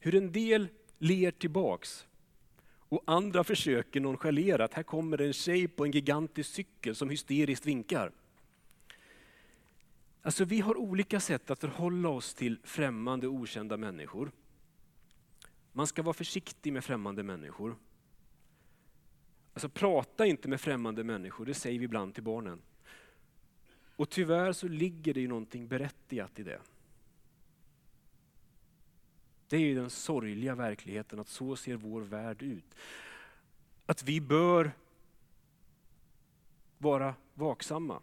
hur 0.00 0.14
en 0.14 0.32
del 0.32 0.68
ler 0.98 1.30
tillbaks 1.30 2.06
och 2.96 3.02
andra 3.06 3.44
försöker 3.44 4.00
nonchalera 4.00 4.64
att 4.64 4.74
här 4.74 4.82
kommer 4.82 5.20
en 5.20 5.32
tjej 5.32 5.68
på 5.68 5.84
en 5.84 5.90
gigantisk 5.90 6.50
cykel 6.50 6.94
som 6.94 7.10
hysteriskt 7.10 7.66
vinkar. 7.66 8.12
Alltså 10.22 10.44
vi 10.44 10.60
har 10.60 10.76
olika 10.76 11.20
sätt 11.20 11.50
att 11.50 11.60
förhålla 11.60 12.08
oss 12.08 12.34
till 12.34 12.58
främmande 12.64 13.26
och 13.26 13.34
okända 13.34 13.76
människor. 13.76 14.30
Man 15.72 15.86
ska 15.86 16.02
vara 16.02 16.14
försiktig 16.14 16.72
med 16.72 16.84
främmande 16.84 17.22
människor. 17.22 17.76
Alltså 19.52 19.68
prata 19.68 20.26
inte 20.26 20.48
med 20.48 20.60
främmande 20.60 21.04
människor, 21.04 21.46
det 21.46 21.54
säger 21.54 21.78
vi 21.78 21.84
ibland 21.84 22.14
till 22.14 22.22
barnen. 22.22 22.62
Och 23.96 24.10
tyvärr 24.10 24.52
så 24.52 24.68
ligger 24.68 25.14
det 25.14 25.20
ju 25.20 25.28
någonting 25.28 25.68
berättigat 25.68 26.38
i 26.38 26.42
det. 26.42 26.60
Det 29.48 29.56
är 29.56 29.60
ju 29.60 29.74
den 29.74 29.90
sorgliga 29.90 30.54
verkligheten 30.54 31.20
att 31.20 31.28
så 31.28 31.56
ser 31.56 31.76
vår 31.76 32.00
värld 32.00 32.42
ut. 32.42 32.74
Att 33.86 34.02
vi 34.02 34.20
bör 34.20 34.72
vara 36.78 37.14
vaksamma. 37.34 38.02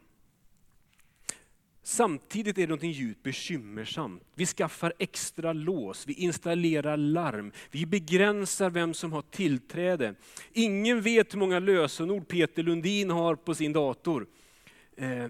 Samtidigt 1.85 2.57
är 2.57 2.67
det 2.67 2.73
något 2.73 2.83
djupt 2.83 3.23
bekymmersamt. 3.23 4.23
Vi 4.35 4.45
skaffar 4.45 4.93
extra 4.99 5.53
lås, 5.53 6.07
vi 6.07 6.13
installerar 6.13 6.97
larm, 6.97 7.51
vi 7.71 7.85
begränsar 7.85 8.69
vem 8.69 8.93
som 8.93 9.13
har 9.13 9.21
tillträde. 9.21 10.15
Ingen 10.51 11.01
vet 11.01 11.33
hur 11.33 11.39
många 11.39 11.59
lösenord 11.59 12.27
Peter 12.27 12.63
Lundin 12.63 13.09
har 13.09 13.35
på 13.35 13.55
sin 13.55 13.73
dator. 13.73 14.27
Eh, 14.97 15.27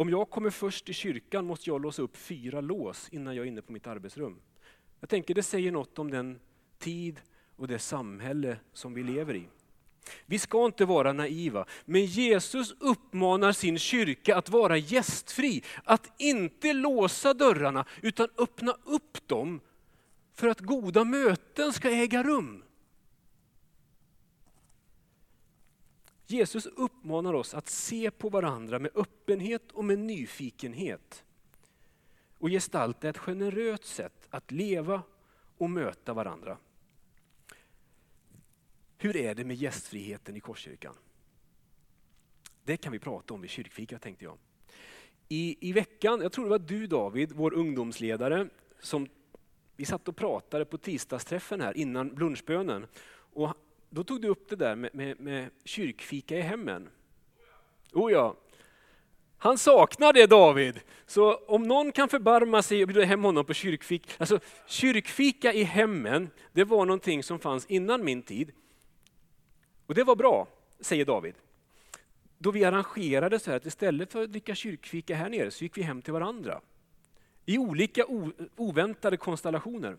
om 0.00 0.08
jag 0.08 0.30
kommer 0.30 0.50
först 0.50 0.84
till 0.84 0.94
kyrkan 0.94 1.44
måste 1.44 1.70
jag 1.70 1.82
låsa 1.82 2.02
upp 2.02 2.16
fyra 2.16 2.60
lås 2.60 3.08
innan 3.12 3.36
jag 3.36 3.44
är 3.44 3.48
inne 3.48 3.62
på 3.62 3.72
mitt 3.72 3.86
arbetsrum. 3.86 4.40
Jag 5.00 5.08
tänker 5.08 5.34
det 5.34 5.42
säger 5.42 5.72
något 5.72 5.98
om 5.98 6.10
den 6.10 6.40
tid 6.78 7.20
och 7.56 7.68
det 7.68 7.78
samhälle 7.78 8.56
som 8.72 8.94
vi 8.94 9.02
lever 9.02 9.34
i. 9.34 9.48
Vi 10.26 10.38
ska 10.38 10.64
inte 10.64 10.84
vara 10.84 11.12
naiva, 11.12 11.66
men 11.84 12.04
Jesus 12.04 12.74
uppmanar 12.80 13.52
sin 13.52 13.78
kyrka 13.78 14.36
att 14.36 14.48
vara 14.48 14.76
gästfri, 14.76 15.62
att 15.84 16.12
inte 16.18 16.72
låsa 16.72 17.34
dörrarna 17.34 17.84
utan 18.02 18.28
öppna 18.38 18.76
upp 18.84 19.28
dem 19.28 19.60
för 20.34 20.48
att 20.48 20.60
goda 20.60 21.04
möten 21.04 21.72
ska 21.72 21.90
äga 21.90 22.22
rum. 22.22 22.64
Jesus 26.30 26.66
uppmanar 26.66 27.34
oss 27.34 27.54
att 27.54 27.68
se 27.68 28.10
på 28.10 28.28
varandra 28.28 28.78
med 28.78 28.90
öppenhet 28.94 29.72
och 29.72 29.84
med 29.84 29.98
nyfikenhet 29.98 31.24
och 32.38 32.48
gestalta 32.48 33.08
ett 33.08 33.18
generöst 33.18 33.84
sätt 33.84 34.28
att 34.30 34.50
leva 34.50 35.02
och 35.58 35.70
möta 35.70 36.14
varandra. 36.14 36.58
Hur 38.98 39.16
är 39.16 39.34
det 39.34 39.44
med 39.44 39.56
gästfriheten 39.56 40.36
i 40.36 40.40
Korskyrkan? 40.40 40.94
Det 42.64 42.76
kan 42.76 42.92
vi 42.92 42.98
prata 42.98 43.34
om 43.34 43.40
vid 43.40 43.50
kyrkfika 43.50 43.98
tänkte 43.98 44.24
jag. 44.24 44.38
I, 45.28 45.68
I 45.68 45.72
veckan, 45.72 46.20
jag 46.20 46.32
tror 46.32 46.44
det 46.44 46.50
var 46.50 46.58
du 46.58 46.86
David, 46.86 47.32
vår 47.32 47.54
ungdomsledare, 47.54 48.48
som 48.80 49.08
vi 49.76 49.84
satt 49.84 50.08
och 50.08 50.16
pratade 50.16 50.64
på 50.64 50.78
tisdagsträffen 50.78 51.60
här 51.60 51.76
innan 51.76 52.08
lunchbönen. 52.08 52.86
Och 53.32 53.54
då 53.90 54.04
tog 54.04 54.22
du 54.22 54.28
upp 54.28 54.48
det 54.48 54.56
där 54.56 54.76
med, 54.76 54.94
med, 54.94 55.20
med 55.20 55.50
kyrkfika 55.64 56.36
i 56.36 56.40
hemmen. 56.40 56.88
Oh 57.92 58.12
ja. 58.12 58.36
Han 59.38 59.58
saknar 59.58 60.12
det 60.12 60.26
David. 60.26 60.80
Så 61.06 61.34
om 61.34 61.62
någon 61.62 61.92
kan 61.92 62.08
förbarma 62.08 62.62
sig 62.62 62.82
och 62.82 62.88
bjuda 62.88 63.04
hem 63.04 63.24
honom 63.24 63.44
på 63.44 63.54
kyrkfika. 63.54 64.10
Alltså 64.18 64.40
kyrkfika 64.66 65.52
i 65.52 65.62
hemmen, 65.62 66.30
det 66.52 66.64
var 66.64 66.86
någonting 66.86 67.22
som 67.22 67.38
fanns 67.38 67.66
innan 67.66 68.04
min 68.04 68.22
tid. 68.22 68.52
Och 69.86 69.94
det 69.94 70.04
var 70.04 70.16
bra, 70.16 70.48
säger 70.80 71.04
David. 71.04 71.34
Då 72.38 72.50
vi 72.50 72.64
arrangerade 72.64 73.38
så 73.38 73.50
här 73.50 73.56
att 73.56 73.66
istället 73.66 74.12
för 74.12 74.22
att 74.22 74.32
dricka 74.32 74.54
kyrkfika 74.54 75.14
här 75.14 75.28
nere 75.28 75.50
så 75.50 75.64
gick 75.64 75.78
vi 75.78 75.82
hem 75.82 76.02
till 76.02 76.12
varandra. 76.12 76.60
I 77.46 77.58
olika 77.58 78.04
oväntade 78.56 79.16
konstellationer. 79.16 79.96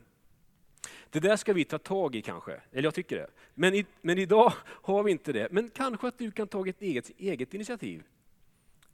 Det 1.10 1.20
där 1.20 1.36
ska 1.36 1.54
vi 1.54 1.66
ta 1.66 1.78
tag 1.78 2.16
i 2.16 2.22
kanske, 2.22 2.62
eller 2.72 2.84
jag 2.84 2.94
tycker 2.94 3.18
det. 3.18 3.28
Men, 3.54 3.74
i, 3.74 3.86
men 4.02 4.18
idag 4.18 4.54
har 4.66 5.04
vi 5.04 5.12
inte 5.12 5.34
det. 5.34 5.52
Men 5.52 5.70
kanske 5.70 6.08
att 6.08 6.18
du 6.18 6.32
kan 6.32 6.48
ta 6.48 6.68
ett 6.68 6.82
eget, 6.82 7.12
eget 7.18 7.54
initiativ. 7.54 8.04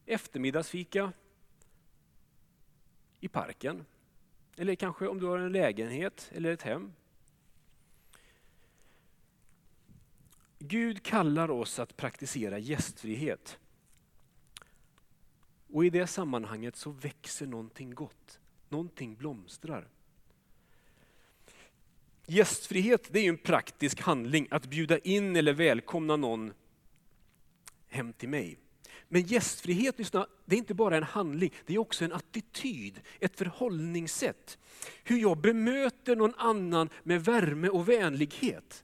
Eftermiddagsfika 0.06 1.14
i 3.20 3.28
parken. 3.28 3.86
Eller 4.58 4.76
kanske 4.76 5.08
om 5.08 5.20
du 5.20 5.26
har 5.26 5.38
en 5.38 5.52
lägenhet 5.52 6.32
eller 6.34 6.52
ett 6.52 6.62
hem. 6.62 6.94
Gud 10.60 11.04
kallar 11.04 11.52
oss 11.52 11.80
att 11.80 11.98
praktisera 11.98 12.60
gästfrihet. 12.60 13.60
Och 15.74 15.86
i 15.86 15.90
det 15.90 16.08
sammanhanget 16.08 16.76
så 16.76 16.92
växer 16.92 17.48
någonting 17.48 17.96
gott. 17.96 18.40
Någonting 18.70 19.16
blomstrar. 19.16 19.88
Gästfrihet 22.30 23.08
det 23.12 23.20
är 23.20 23.30
en 23.30 23.38
praktisk 23.38 24.02
handling, 24.02 24.48
att 24.52 24.66
bjuda 24.66 24.98
in 24.98 25.36
eller 25.36 25.54
välkomna 25.54 26.16
någon 26.16 26.54
hem 27.88 28.14
till 28.14 28.30
mig. 28.30 28.60
Men 29.10 29.22
gästfrihet, 29.22 30.00
lyssna, 30.00 30.28
det 30.46 30.56
är 30.56 30.58
inte 30.58 30.74
bara 30.74 30.98
en 30.98 31.04
handling, 31.04 31.54
det 31.66 31.74
är 31.74 31.78
också 31.78 32.06
en 32.06 32.14
attityd, 32.14 33.02
ett 33.20 33.38
förhållningssätt. 33.38 34.58
Hur 35.04 35.18
jag 35.18 35.38
bemöter 35.38 36.16
någon 36.16 36.36
annan 36.38 36.90
med 37.04 37.26
värme 37.26 37.70
och 37.70 37.90
vänlighet. 37.90 38.84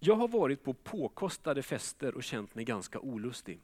Jag 0.00 0.16
har 0.16 0.28
varit 0.28 0.64
på 0.64 0.74
påkostade 0.74 1.62
fester 1.62 2.14
och 2.14 2.24
känt 2.24 2.54
mig 2.54 2.64
ganska 2.64 3.00
olustig. 3.00 3.60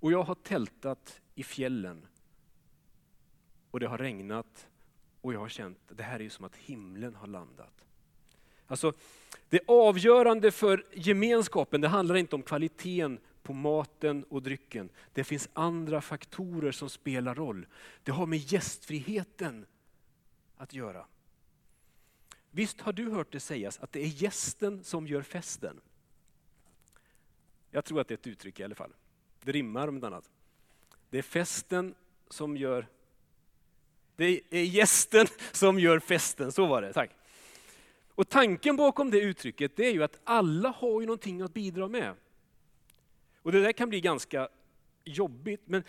Och 0.00 0.12
jag 0.12 0.22
har 0.22 0.34
tältat 0.34 1.20
i 1.34 1.42
fjällen. 1.42 2.06
Och 3.74 3.80
det 3.80 3.86
har 3.86 3.98
regnat 3.98 4.68
och 5.20 5.34
jag 5.34 5.40
har 5.40 5.48
känt 5.48 5.78
att 5.90 5.96
det 5.96 6.02
här 6.02 6.22
är 6.22 6.28
som 6.28 6.44
att 6.44 6.56
himlen 6.56 7.14
har 7.14 7.26
landat. 7.26 7.86
Alltså, 8.66 8.92
det 9.48 9.60
avgörande 9.66 10.50
för 10.50 10.86
gemenskapen 10.92 11.80
det 11.80 11.88
handlar 11.88 12.14
inte 12.14 12.36
om 12.36 12.42
kvaliteten 12.42 13.18
på 13.42 13.52
maten 13.52 14.24
och 14.24 14.42
drycken. 14.42 14.88
Det 15.12 15.24
finns 15.24 15.48
andra 15.52 16.00
faktorer 16.00 16.72
som 16.72 16.90
spelar 16.90 17.34
roll. 17.34 17.66
Det 18.02 18.12
har 18.12 18.26
med 18.26 18.38
gästfriheten 18.38 19.66
att 20.56 20.74
göra. 20.74 21.06
Visst 22.50 22.80
har 22.80 22.92
du 22.92 23.10
hört 23.10 23.32
det 23.32 23.40
sägas 23.40 23.78
att 23.78 23.92
det 23.92 24.00
är 24.00 24.22
gästen 24.22 24.84
som 24.84 25.06
gör 25.06 25.22
festen? 25.22 25.80
Jag 27.70 27.84
tror 27.84 28.00
att 28.00 28.08
det 28.08 28.14
är 28.14 28.18
ett 28.18 28.26
uttryck 28.26 28.60
i 28.60 28.64
alla 28.64 28.74
fall. 28.74 28.92
Det 29.42 29.52
rimmar 29.52 29.88
om 29.88 30.04
annat. 30.04 30.30
Det 31.10 31.18
är 31.18 31.22
festen 31.22 31.94
som 32.28 32.56
gör... 32.56 32.86
Det 34.16 34.40
är 34.50 34.62
gästen 34.62 35.26
som 35.52 35.78
gör 35.78 35.98
festen, 35.98 36.52
så 36.52 36.66
var 36.66 36.82
det, 36.82 36.92
tack. 36.92 37.10
Och 38.14 38.28
tanken 38.28 38.76
bakom 38.76 39.10
det 39.10 39.20
uttrycket 39.20 39.76
det 39.76 39.86
är 39.86 39.92
ju 39.92 40.02
att 40.04 40.20
alla 40.24 40.68
har 40.68 41.00
ju 41.00 41.06
någonting 41.06 41.42
att 41.42 41.54
bidra 41.54 41.88
med. 41.88 42.14
Och 43.42 43.52
det 43.52 43.62
där 43.62 43.72
kan 43.72 43.88
bli 43.88 44.00
ganska 44.00 44.48
jobbigt, 45.04 45.62
men 45.64 45.84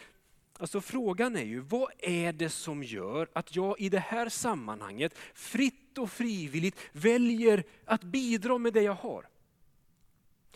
alltså 0.59 0.81
frågan 0.81 1.35
är 1.35 1.43
ju 1.43 1.59
vad 1.59 1.91
är 1.99 2.33
det 2.33 2.49
som 2.49 2.83
gör 2.83 3.27
att 3.33 3.55
jag 3.55 3.79
i 3.79 3.89
det 3.89 3.99
här 3.99 4.29
sammanhanget 4.29 5.17
fritt 5.33 5.97
och 5.97 6.11
frivilligt 6.11 6.79
väljer 6.91 7.63
att 7.85 8.03
bidra 8.03 8.57
med 8.57 8.73
det 8.73 8.81
jag 8.81 8.93
har? 8.93 9.27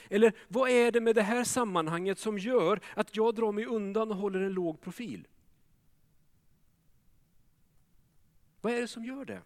Eller 0.09 0.33
vad 0.47 0.69
är 0.69 0.91
det 0.91 1.01
med 1.01 1.15
det 1.15 1.21
här 1.21 1.43
sammanhanget 1.43 2.19
som 2.19 2.37
gör 2.37 2.79
att 2.93 3.15
jag 3.15 3.35
drar 3.35 3.51
mig 3.51 3.65
undan 3.65 4.11
och 4.11 4.17
håller 4.17 4.39
en 4.39 4.53
låg 4.53 4.81
profil? 4.81 5.27
Vad 8.61 8.73
är 8.73 8.81
det 8.81 8.87
som 8.87 9.05
gör 9.05 9.25
det? 9.25 9.41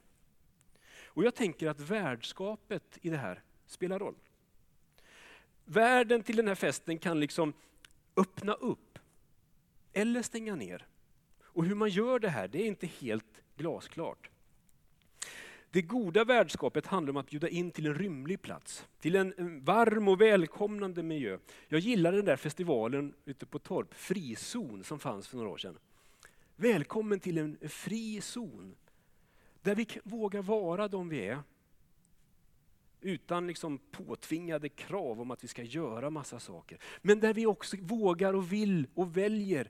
Och 1.06 1.24
jag 1.24 1.36
tänker 1.36 1.68
att 1.68 1.80
värdskapet 1.80 2.98
i 3.02 3.10
det 3.10 3.18
här 3.18 3.44
spelar 3.66 4.00
roll. 4.00 4.16
Världen 5.66 6.24
till 6.24 6.36
den 6.36 6.48
här 6.48 6.56
festen 6.56 6.98
kan 6.98 7.20
liksom 7.20 7.54
öppna 8.16 8.54
upp 8.54 9.00
eller 9.94 10.22
stänga 10.22 10.56
ner. 10.56 10.88
Och 11.42 11.66
hur 11.66 11.76
man 11.76 11.90
gör 11.90 12.20
det 12.20 12.30
här, 12.30 12.48
det 12.48 12.62
är 12.62 12.66
inte 12.66 12.88
helt 12.88 13.42
glasklart. 13.56 14.30
Det 15.72 15.82
goda 15.82 16.24
värdskapet 16.24 16.88
handlar 16.88 17.12
om 17.12 17.18
att 17.18 17.30
bjuda 17.30 17.50
in 17.50 17.72
till 17.72 17.88
en 17.88 17.96
rymlig 17.96 18.42
plats, 18.42 18.86
till 19.00 19.16
en 19.16 19.64
varm 19.64 20.08
och 20.08 20.22
välkomnande 20.22 21.04
miljö. 21.04 21.38
Jag 21.68 21.80
gillade 21.80 22.18
den 22.18 22.26
där 22.26 22.36
festivalen 22.36 23.14
ute 23.26 23.46
på 23.46 23.60
Torp, 23.60 23.94
Frizon, 23.94 24.84
som 24.84 25.00
fanns 25.00 25.28
för 25.28 25.38
några 25.38 25.50
år 25.50 25.58
sedan. 25.58 25.78
Välkommen 26.56 27.20
till 27.20 27.38
en 27.38 27.58
fri 27.70 28.22
zon. 28.22 28.76
Där 29.64 29.76
vi 29.76 29.88
vågar 30.04 30.42
vara 30.42 30.88
de 30.88 31.10
vi 31.10 31.28
är. 31.28 31.40
Utan 33.02 33.48
liksom 33.48 33.80
påtvingade 33.92 34.70
krav 34.70 35.22
om 35.22 35.32
att 35.32 35.44
vi 35.44 35.48
ska 35.48 35.64
göra 35.64 36.10
massa 36.10 36.40
saker. 36.40 36.80
Men 37.02 37.20
där 37.20 37.34
vi 37.34 37.46
också 37.46 37.78
vågar 37.80 38.34
och 38.34 38.52
vill 38.52 38.88
och 38.94 39.18
väljer 39.18 39.70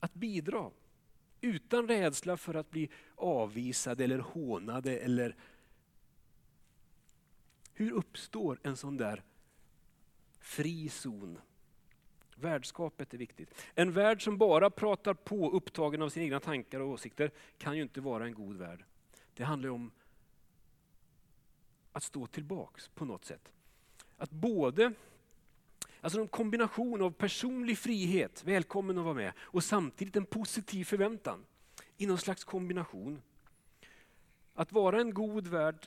att 0.00 0.14
bidra. 0.14 0.70
Utan 1.40 1.88
rädsla 1.88 2.36
för 2.36 2.54
att 2.54 2.70
bli 2.70 2.90
avvisade 3.14 4.04
eller 4.04 4.18
hånade. 4.18 4.98
Eller... 4.98 5.36
Hur 7.74 7.92
uppstår 7.92 8.58
en 8.62 8.76
sån 8.76 8.96
där 8.96 9.22
fri 10.40 10.88
zon? 10.88 11.38
Värdskapet 12.36 13.14
är 13.14 13.18
viktigt. 13.18 13.54
En 13.74 13.92
värld 13.92 14.24
som 14.24 14.38
bara 14.38 14.70
pratar 14.70 15.14
på, 15.14 15.50
upptagen 15.50 16.02
av 16.02 16.08
sina 16.08 16.24
egna 16.24 16.40
tankar 16.40 16.80
och 16.80 16.88
åsikter, 16.88 17.30
kan 17.58 17.76
ju 17.76 17.82
inte 17.82 18.00
vara 18.00 18.24
en 18.26 18.34
god 18.34 18.56
värld. 18.56 18.84
Det 19.34 19.44
handlar 19.44 19.70
om 19.70 19.90
att 21.92 22.02
stå 22.02 22.26
tillbaks 22.26 22.88
på 22.88 23.04
något 23.04 23.24
sätt. 23.24 23.52
Att 24.16 24.30
både 24.30 24.92
Alltså 26.02 26.20
en 26.20 26.28
kombination 26.28 27.02
av 27.02 27.10
personlig 27.10 27.78
frihet, 27.78 28.44
välkommen 28.44 28.98
att 28.98 29.04
vara 29.04 29.14
med, 29.14 29.32
och 29.38 29.64
samtidigt 29.64 30.16
en 30.16 30.26
positiv 30.26 30.84
förväntan. 30.84 31.44
I 31.96 32.06
någon 32.06 32.18
slags 32.18 32.44
kombination. 32.44 33.22
Att 34.54 34.72
vara 34.72 35.00
en 35.00 35.14
god 35.14 35.46
värd, 35.46 35.86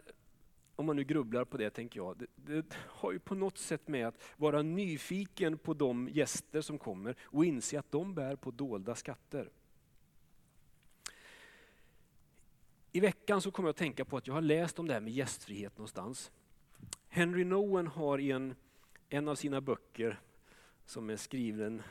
om 0.75 0.85
man 0.85 0.95
nu 0.95 1.03
grubblar 1.03 1.45
på 1.45 1.57
det 1.57 1.69
tänker 1.69 1.99
jag, 1.99 2.17
det, 2.17 2.27
det, 2.35 2.73
har 2.73 3.11
ju 3.11 3.19
på 3.19 3.35
något 3.35 3.57
sätt 3.57 3.87
med 3.87 4.07
att 4.07 4.23
vara 4.37 4.61
nyfiken 4.61 5.57
på 5.57 5.73
de 5.73 6.09
gäster 6.11 6.61
som 6.61 6.77
kommer 6.77 7.15
och 7.21 7.45
inse 7.45 7.79
att 7.79 7.91
de 7.91 8.13
bär 8.13 8.35
på 8.35 8.51
dolda 8.51 8.95
skatter. 8.95 9.49
I 12.95 12.99
veckan 12.99 13.41
så 13.41 13.51
kom 13.51 13.65
jag 13.65 13.69
att 13.69 13.77
tänka 13.77 14.05
på 14.05 14.17
att 14.17 14.27
jag 14.27 14.33
har 14.33 14.41
läst 14.41 14.79
om 14.79 14.87
det 14.87 14.93
här 14.93 15.01
med 15.01 15.13
gästfrihet 15.13 15.77
någonstans. 15.77 16.31
Henry 17.07 17.43
Nowen 17.43 17.87
har 17.87 18.19
i 18.19 18.31
en, 18.31 18.55
en 19.09 19.27
av 19.27 19.35
sina 19.35 19.61
böcker, 19.61 20.19
som 20.85 21.09
är 21.09 21.15
skriven 21.15 21.81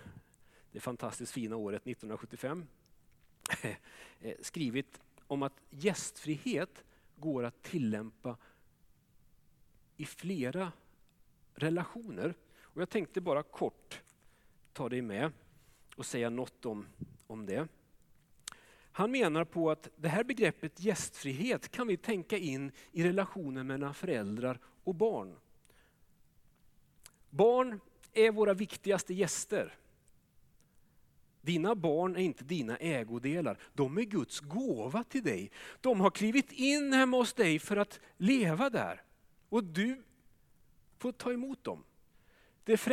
det 0.73 0.81
fantastiskt 0.81 1.33
fina 1.33 1.57
året 1.57 1.83
1975, 1.83 2.67
eh, 4.21 4.35
skrivit 4.41 5.01
om 5.27 5.43
att 5.43 5.61
gästfrihet 5.71 6.85
går 7.17 7.43
att 7.43 7.63
tillämpa 7.63 8.37
i 9.97 10.05
flera 10.05 10.73
relationer. 11.55 12.35
Och 12.61 12.81
jag 12.81 12.91
tänkte 12.91 13.21
bara 13.21 13.43
kort 13.43 14.03
ta 14.73 14.89
dig 14.89 15.03
med 15.03 15.33
och 15.97 16.07
säga 16.07 16.31
något 16.31 16.67
om, 16.67 16.87
om 17.27 17.47
det. 17.47 17.69
Han 18.97 19.11
menar 19.11 19.45
på 19.45 19.71
att 19.71 19.89
det 19.97 20.09
här 20.09 20.25
begreppet 20.25 20.81
gästfrihet 20.81 21.69
kan 21.69 21.87
vi 21.87 21.97
tänka 21.97 22.39
in 22.39 22.73
i 22.93 23.05
relationen 23.05 23.67
mellan 23.67 23.95
föräldrar 23.95 24.59
och 24.85 24.95
barn. 24.95 25.37
Barn 27.31 27.81
är 28.13 28.31
våra 28.31 28.55
viktigaste 28.55 29.15
gäster. 29.15 29.75
Dina 31.41 31.75
barn 31.75 32.17
är 32.17 32.21
inte 32.21 32.45
dina 32.45 32.77
ägodelar, 32.77 33.59
de 33.73 33.99
är 33.99 34.03
Guds 34.03 34.41
gåva 34.41 35.05
till 35.05 35.23
dig. 35.23 35.51
De 35.81 36.01
har 36.01 36.11
klivit 36.11 36.53
in 36.53 36.93
hemma 36.93 37.17
hos 37.17 37.33
dig 37.33 37.59
för 37.59 37.77
att 37.77 38.01
leva 38.17 38.71
där. 38.71 39.03
Och 39.49 39.65
du 39.65 40.03
får 40.99 41.13
ta 41.13 41.33
emot 41.33 41.65
dem. 41.65 41.85
Det, 42.65 42.87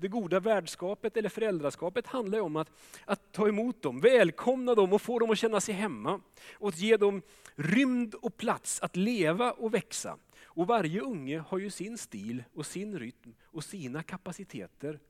det 0.00 0.08
goda 0.08 0.40
värdskapet 0.40 1.16
eller 1.16 1.28
föräldraskapet 1.28 2.06
handlar 2.06 2.40
om 2.40 2.56
att, 2.56 2.70
att 3.04 3.32
ta 3.32 3.48
emot 3.48 3.82
dem, 3.82 4.00
välkomna 4.00 4.74
dem 4.74 4.92
och 4.92 5.02
få 5.02 5.18
dem 5.18 5.30
att 5.30 5.38
känna 5.38 5.60
sig 5.60 5.74
hemma. 5.74 6.20
Och 6.52 6.68
att 6.68 6.78
ge 6.78 6.96
dem 6.96 7.22
rymd 7.54 8.14
och 8.14 8.36
plats 8.36 8.80
att 8.80 8.96
leva 8.96 9.52
och 9.52 9.74
växa. 9.74 10.18
Och 10.44 10.66
varje 10.66 11.00
unge 11.00 11.38
har 11.38 11.58
ju 11.58 11.70
sin 11.70 11.98
stil 11.98 12.44
och 12.54 12.66
sin 12.66 12.98
rytm 12.98 13.34
och 13.42 13.64
sina 13.64 14.02
kapaciteter. 14.02 15.00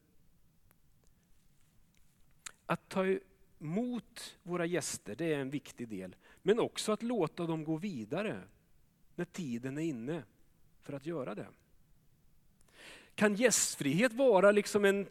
Att 2.66 2.88
ta 2.88 3.04
emot 3.60 4.38
våra 4.42 4.66
gäster, 4.66 5.14
det 5.14 5.34
är 5.34 5.38
en 5.38 5.50
viktig 5.50 5.88
del. 5.88 6.16
Men 6.42 6.60
också 6.60 6.92
att 6.92 7.02
låta 7.02 7.46
dem 7.46 7.64
gå 7.64 7.76
vidare 7.76 8.42
när 9.14 9.24
tiden 9.24 9.78
är 9.78 9.82
inne 9.82 10.22
för 10.80 10.92
att 10.92 11.06
göra 11.06 11.34
det. 11.34 11.46
Kan 13.20 13.34
gästfrihet 13.34 14.12
vara 14.12 14.50
liksom 14.50 14.84
en, 14.84 15.06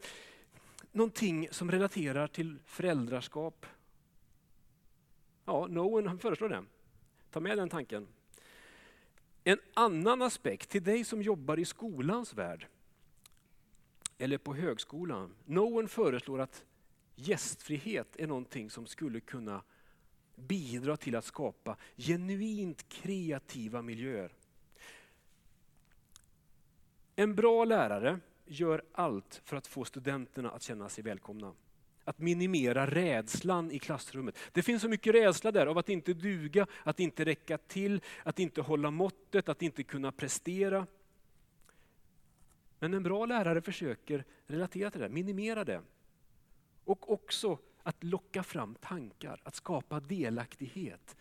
någonting 0.92 1.48
som 1.52 1.72
relaterar 1.72 2.28
till 2.28 2.60
föräldraskap? 2.66 3.66
Ja, 5.46 5.68
Noen 5.68 6.20
föreslår 6.20 6.50
det. 6.50 6.64
Ta 7.32 7.40
med 7.40 7.58
den 7.58 7.70
tanken. 7.70 8.08
En 9.44 9.60
annan 9.74 10.22
aspekt 10.22 10.70
till 10.70 10.84
dig 10.84 11.04
som 11.04 11.22
jobbar 11.22 11.60
i 11.60 11.66
skolans 11.66 12.34
värld 12.34 12.68
eller 14.18 14.38
på 14.38 14.54
högskolan. 14.54 15.36
Noen 15.46 15.88
föreslår 15.88 16.42
att 16.42 16.64
gästfrihet 17.16 18.16
är 18.16 18.28
någonting 18.28 18.70
som 18.70 18.88
skulle 18.88 19.20
kunna 19.20 19.64
bidra 20.36 20.98
till 20.98 21.16
att 21.16 21.26
skapa 21.26 21.78
genuint 21.98 22.90
kreativa 22.90 23.82
miljöer. 23.82 24.32
En 27.20 27.36
bra 27.36 27.66
lärare 27.66 28.20
gör 28.46 28.84
allt 28.92 29.42
för 29.46 29.58
att 29.58 29.68
få 29.68 29.86
studenterna 29.86 30.52
att 30.52 30.64
känna 30.64 30.90
sig 30.90 31.04
välkomna. 31.04 31.54
Att 32.04 32.20
minimera 32.20 32.88
rädslan 32.88 33.72
i 33.72 33.80
klassrummet. 33.80 34.38
Det 34.52 34.64
finns 34.64 34.82
så 34.82 34.90
mycket 34.90 35.16
rädsla 35.16 35.52
där 35.52 35.68
av 35.68 35.78
att 35.78 35.90
inte 35.90 36.14
duga, 36.14 36.68
att 36.84 37.00
inte 37.00 37.26
räcka 37.26 37.58
till, 37.58 38.02
att 38.24 38.40
inte 38.40 38.62
hålla 38.62 38.92
måttet, 38.92 39.50
att 39.50 39.62
inte 39.62 39.84
kunna 39.84 40.12
prestera. 40.12 40.88
Men 42.80 42.94
en 42.94 43.04
bra 43.04 43.26
lärare 43.26 43.62
försöker 43.62 44.26
relatera 44.48 44.92
till 44.92 45.02
det, 45.02 45.10
minimera 45.10 45.64
det. 45.64 45.82
Och 46.86 47.12
också 47.12 47.58
att 47.84 48.04
locka 48.04 48.44
fram 48.44 48.76
tankar, 48.76 49.42
att 49.44 49.56
skapa 49.56 50.00
delaktighet. 50.00 51.18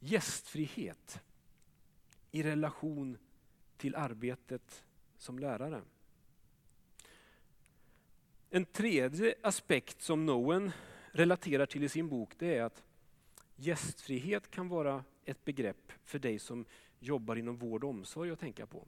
Gästfrihet 0.00 1.20
i 2.30 2.42
relation 2.42 3.18
till 3.80 3.96
arbetet 3.96 4.84
som 5.18 5.38
lärare. 5.38 5.82
En 8.50 8.64
tredje 8.64 9.34
aspekt 9.42 10.02
som 10.02 10.26
Noen 10.26 10.72
relaterar 11.12 11.66
till 11.66 11.84
i 11.84 11.88
sin 11.88 12.08
bok 12.08 12.34
det 12.38 12.56
är 12.56 12.62
att 12.62 12.82
gästfrihet 13.56 14.50
kan 14.50 14.68
vara 14.68 15.04
ett 15.24 15.44
begrepp 15.44 15.92
för 16.04 16.18
dig 16.18 16.38
som 16.38 16.64
jobbar 16.98 17.36
inom 17.36 17.56
vård 17.56 17.84
och 17.84 17.90
omsorg 17.90 18.30
att 18.30 18.40
tänka 18.40 18.66
på. 18.66 18.86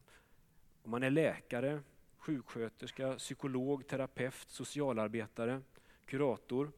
Om 0.83 0.90
man 0.90 1.02
är 1.02 1.11
läkare, 1.11 1.81
sjuksköterska, 2.16 3.14
psykolog, 3.14 3.87
terapeut, 3.87 4.46
socialarbetare, 4.50 5.62
kurator. 6.05 6.72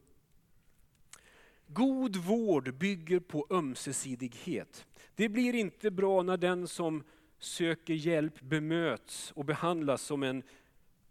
God 1.67 2.15
vård 2.15 2.73
bygger 2.73 3.19
på 3.19 3.47
ömsesidighet. 3.49 4.85
Det 5.15 5.29
blir 5.29 5.55
inte 5.55 5.91
bra 5.91 6.23
när 6.23 6.37
den 6.37 6.67
som 6.67 7.03
söker 7.39 7.93
hjälp 7.93 8.41
bemöts 8.41 9.31
och 9.31 9.45
behandlas 9.45 10.01
som 10.01 10.23
en 10.23 10.43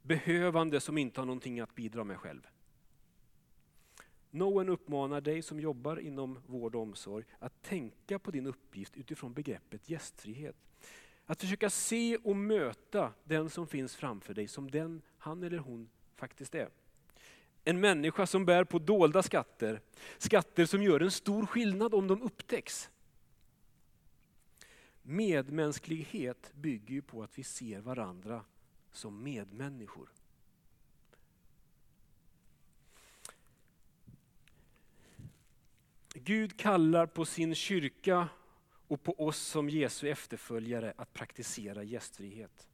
behövande 0.02 0.80
som 0.80 0.98
inte 0.98 1.20
har 1.20 1.26
någonting 1.26 1.60
att 1.60 1.74
bidra 1.74 2.04
med 2.04 2.18
själv. 2.18 2.46
Noen 4.30 4.68
uppmanar 4.68 5.20
dig 5.20 5.42
som 5.42 5.60
jobbar 5.60 5.96
inom 5.96 6.38
vård 6.46 6.74
och 6.74 6.82
omsorg 6.82 7.24
att 7.38 7.62
tänka 7.62 8.18
på 8.18 8.30
din 8.30 8.46
uppgift 8.46 8.96
utifrån 8.96 9.32
begreppet 9.32 9.88
gästfrihet. 9.88 10.56
Att 11.26 11.40
försöka 11.40 11.70
se 11.70 12.16
och 12.16 12.36
möta 12.36 13.12
den 13.24 13.50
som 13.50 13.66
finns 13.66 13.96
framför 13.96 14.34
dig 14.34 14.48
som 14.48 14.70
den 14.70 15.02
han 15.18 15.42
eller 15.42 15.58
hon 15.58 15.88
faktiskt 16.16 16.54
är. 16.54 16.68
En 17.64 17.80
människa 17.80 18.26
som 18.26 18.44
bär 18.44 18.64
på 18.64 18.78
dolda 18.78 19.22
skatter, 19.22 19.80
skatter 20.18 20.66
som 20.66 20.82
gör 20.82 21.00
en 21.00 21.10
stor 21.10 21.46
skillnad 21.46 21.94
om 21.94 22.06
de 22.06 22.22
upptäcks. 22.22 22.90
Medmänsklighet 25.06 26.52
bygger 26.54 26.94
ju 26.94 27.02
på 27.02 27.22
att 27.22 27.38
vi 27.38 27.44
ser 27.44 27.80
varandra 27.80 28.44
som 28.92 29.22
medmänniskor. 29.22 30.08
Gud 36.14 36.58
kallar 36.58 37.06
på 37.06 37.24
sin 37.24 37.54
kyrka 37.54 38.28
och 38.88 39.02
på 39.02 39.26
oss 39.26 39.38
som 39.38 39.70
Jesu 39.70 40.08
efterföljare 40.08 40.94
att 40.96 41.12
praktisera 41.12 41.82
gästfrihet. 41.82 42.68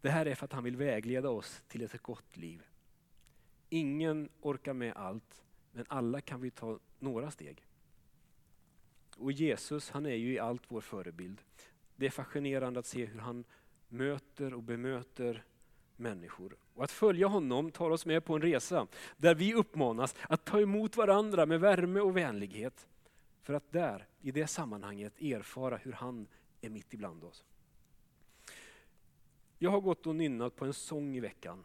Det 0.00 0.10
här 0.10 0.26
är 0.26 0.34
för 0.34 0.44
att 0.44 0.52
han 0.52 0.64
vill 0.64 0.76
vägleda 0.76 1.30
oss 1.30 1.62
till 1.68 1.82
ett 1.82 2.02
gott 2.02 2.36
liv. 2.36 2.66
Ingen 3.68 4.28
orkar 4.40 4.72
med 4.72 4.92
allt, 4.96 5.44
men 5.72 5.84
alla 5.88 6.20
kan 6.20 6.40
vi 6.40 6.50
ta 6.50 6.78
några 6.98 7.30
steg. 7.30 7.67
Och 9.18 9.32
Jesus 9.32 9.90
han 9.90 10.06
är 10.06 10.14
ju 10.14 10.32
i 10.32 10.38
allt 10.38 10.62
vår 10.68 10.80
förebild. 10.80 11.40
Det 11.96 12.06
är 12.06 12.10
fascinerande 12.10 12.80
att 12.80 12.86
se 12.86 13.04
hur 13.04 13.20
han 13.20 13.44
möter 13.88 14.54
och 14.54 14.62
bemöter 14.62 15.44
människor. 15.96 16.56
Och 16.74 16.84
att 16.84 16.90
följa 16.90 17.26
honom 17.26 17.70
tar 17.70 17.90
oss 17.90 18.06
med 18.06 18.24
på 18.24 18.34
en 18.34 18.42
resa 18.42 18.86
där 19.16 19.34
vi 19.34 19.54
uppmanas 19.54 20.16
att 20.28 20.44
ta 20.44 20.60
emot 20.60 20.96
varandra 20.96 21.46
med 21.46 21.60
värme 21.60 22.00
och 22.00 22.16
vänlighet. 22.16 22.88
För 23.42 23.54
att 23.54 23.72
där, 23.72 24.06
i 24.20 24.30
det 24.30 24.46
sammanhanget, 24.46 25.22
erfara 25.22 25.76
hur 25.76 25.92
han 25.92 26.26
är 26.60 26.70
mitt 26.70 26.94
ibland 26.94 27.24
oss. 27.24 27.44
Jag 29.58 29.70
har 29.70 29.80
gått 29.80 30.06
och 30.06 30.16
nynnat 30.16 30.56
på 30.56 30.64
en 30.64 30.72
sång 30.72 31.16
i 31.16 31.20
veckan. 31.20 31.64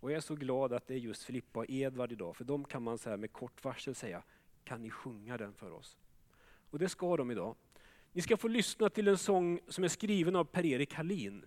Och 0.00 0.10
jag 0.10 0.16
är 0.16 0.20
så 0.20 0.34
glad 0.34 0.72
att 0.72 0.86
det 0.86 0.94
är 0.94 0.98
just 0.98 1.24
Filippa 1.24 1.60
och 1.60 1.70
Edvard 1.70 2.12
idag, 2.12 2.36
för 2.36 2.44
de 2.44 2.64
kan 2.64 2.82
man 2.82 2.98
så 2.98 3.16
med 3.16 3.32
kort 3.32 3.64
varsel 3.64 3.94
säga, 3.94 4.22
kan 4.64 4.82
ni 4.82 4.90
sjunga 4.90 5.36
den 5.36 5.54
för 5.54 5.70
oss? 5.70 5.96
Och 6.70 6.78
det 6.78 6.88
ska 6.88 7.16
de 7.16 7.30
idag. 7.30 7.56
Ni 8.12 8.22
ska 8.22 8.36
få 8.36 8.48
lyssna 8.48 8.90
till 8.90 9.08
en 9.08 9.18
sång 9.18 9.60
som 9.68 9.84
är 9.84 9.88
skriven 9.88 10.36
av 10.36 10.44
Per-Erik 10.44 10.94
Hallin. 10.94 11.44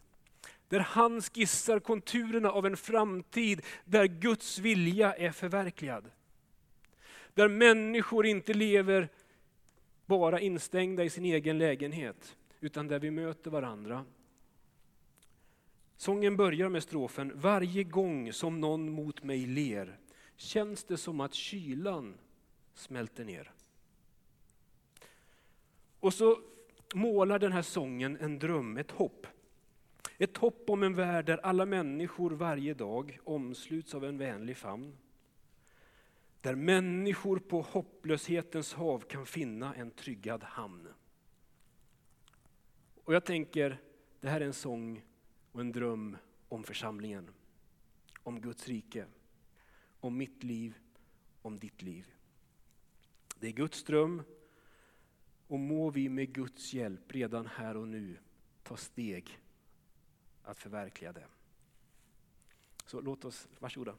Där 0.68 0.80
han 0.80 1.22
skissar 1.22 1.80
konturerna 1.80 2.52
av 2.52 2.66
en 2.66 2.78
framtid 2.78 3.62
där 3.86 4.06
Guds 4.06 4.60
vilja 4.60 5.14
är 5.14 5.32
förverkligad. 5.32 6.12
Där 7.34 7.48
människor 7.48 8.26
inte 8.26 8.54
lever 8.54 9.10
bara 10.06 10.40
instängda 10.40 11.04
i 11.04 11.10
sin 11.10 11.26
egen 11.26 11.58
lägenhet, 11.58 12.38
utan 12.60 12.88
där 12.88 13.00
vi 13.00 13.12
möter 13.12 13.52
varandra. 13.52 14.06
Sången 15.98 16.38
börjar 16.38 16.70
med 16.70 16.84
strofen 16.84 17.32
Varje 17.36 17.84
gång 17.84 18.34
som 18.34 18.60
någon 18.62 18.92
mot 18.92 19.24
mig 19.24 19.46
ler 19.46 20.00
känns 20.36 20.84
det 20.84 20.98
som 20.98 21.22
att 21.22 21.34
kylan 21.34 22.18
smälter 22.74 23.26
ner. 23.26 23.52
Och 26.00 26.14
så 26.14 26.40
målar 26.94 27.40
den 27.40 27.52
här 27.52 27.62
sången 27.62 28.18
en 28.22 28.40
dröm, 28.40 28.78
ett 28.78 28.92
hopp. 28.92 29.28
Ett 30.18 30.38
hopp 30.38 30.70
om 30.70 30.84
en 30.84 30.96
värld 30.96 31.26
där 31.26 31.38
alla 31.38 31.66
människor 31.66 32.32
varje 32.32 32.74
dag 32.74 33.20
omsluts 33.24 33.96
av 33.96 34.06
en 34.06 34.18
vänlig 34.18 34.58
famn. 34.58 34.98
Där 36.42 36.56
människor 36.56 37.40
på 37.40 37.62
hopplöshetens 37.62 38.74
hav 38.74 39.00
kan 39.00 39.26
finna 39.26 39.76
en 39.76 39.92
tryggad 39.92 40.44
hamn. 40.44 40.88
Och 43.04 43.14
jag 43.14 43.26
tänker, 43.26 43.82
det 44.22 44.30
här 44.30 44.42
är 44.42 44.46
en 44.46 44.54
sång 44.54 45.02
och 45.52 45.62
en 45.62 45.72
dröm 45.72 46.18
om 46.50 46.64
församlingen. 46.64 47.30
Om 48.24 48.42
Guds 48.42 48.68
rike. 48.68 49.06
Om 50.00 50.18
mitt 50.18 50.44
liv, 50.44 50.78
om 51.42 51.60
ditt 51.60 51.82
liv. 51.82 52.08
Det 53.40 53.48
är 53.48 53.52
Guds 53.52 53.84
dröm 53.84 54.24
och 55.50 55.60
må 55.60 55.90
vi 55.90 56.10
med 56.10 56.34
Guds 56.34 56.74
hjälp 56.74 57.12
redan 57.12 57.48
här 57.48 57.78
och 57.78 57.88
nu 57.88 58.18
ta 58.64 58.78
steg 58.78 59.40
att 60.44 60.60
förverkliga 60.60 61.14
det. 61.14 61.26
Så 62.86 63.02
låt 63.02 63.26
oss, 63.26 63.48
varsågoda. 63.60 63.96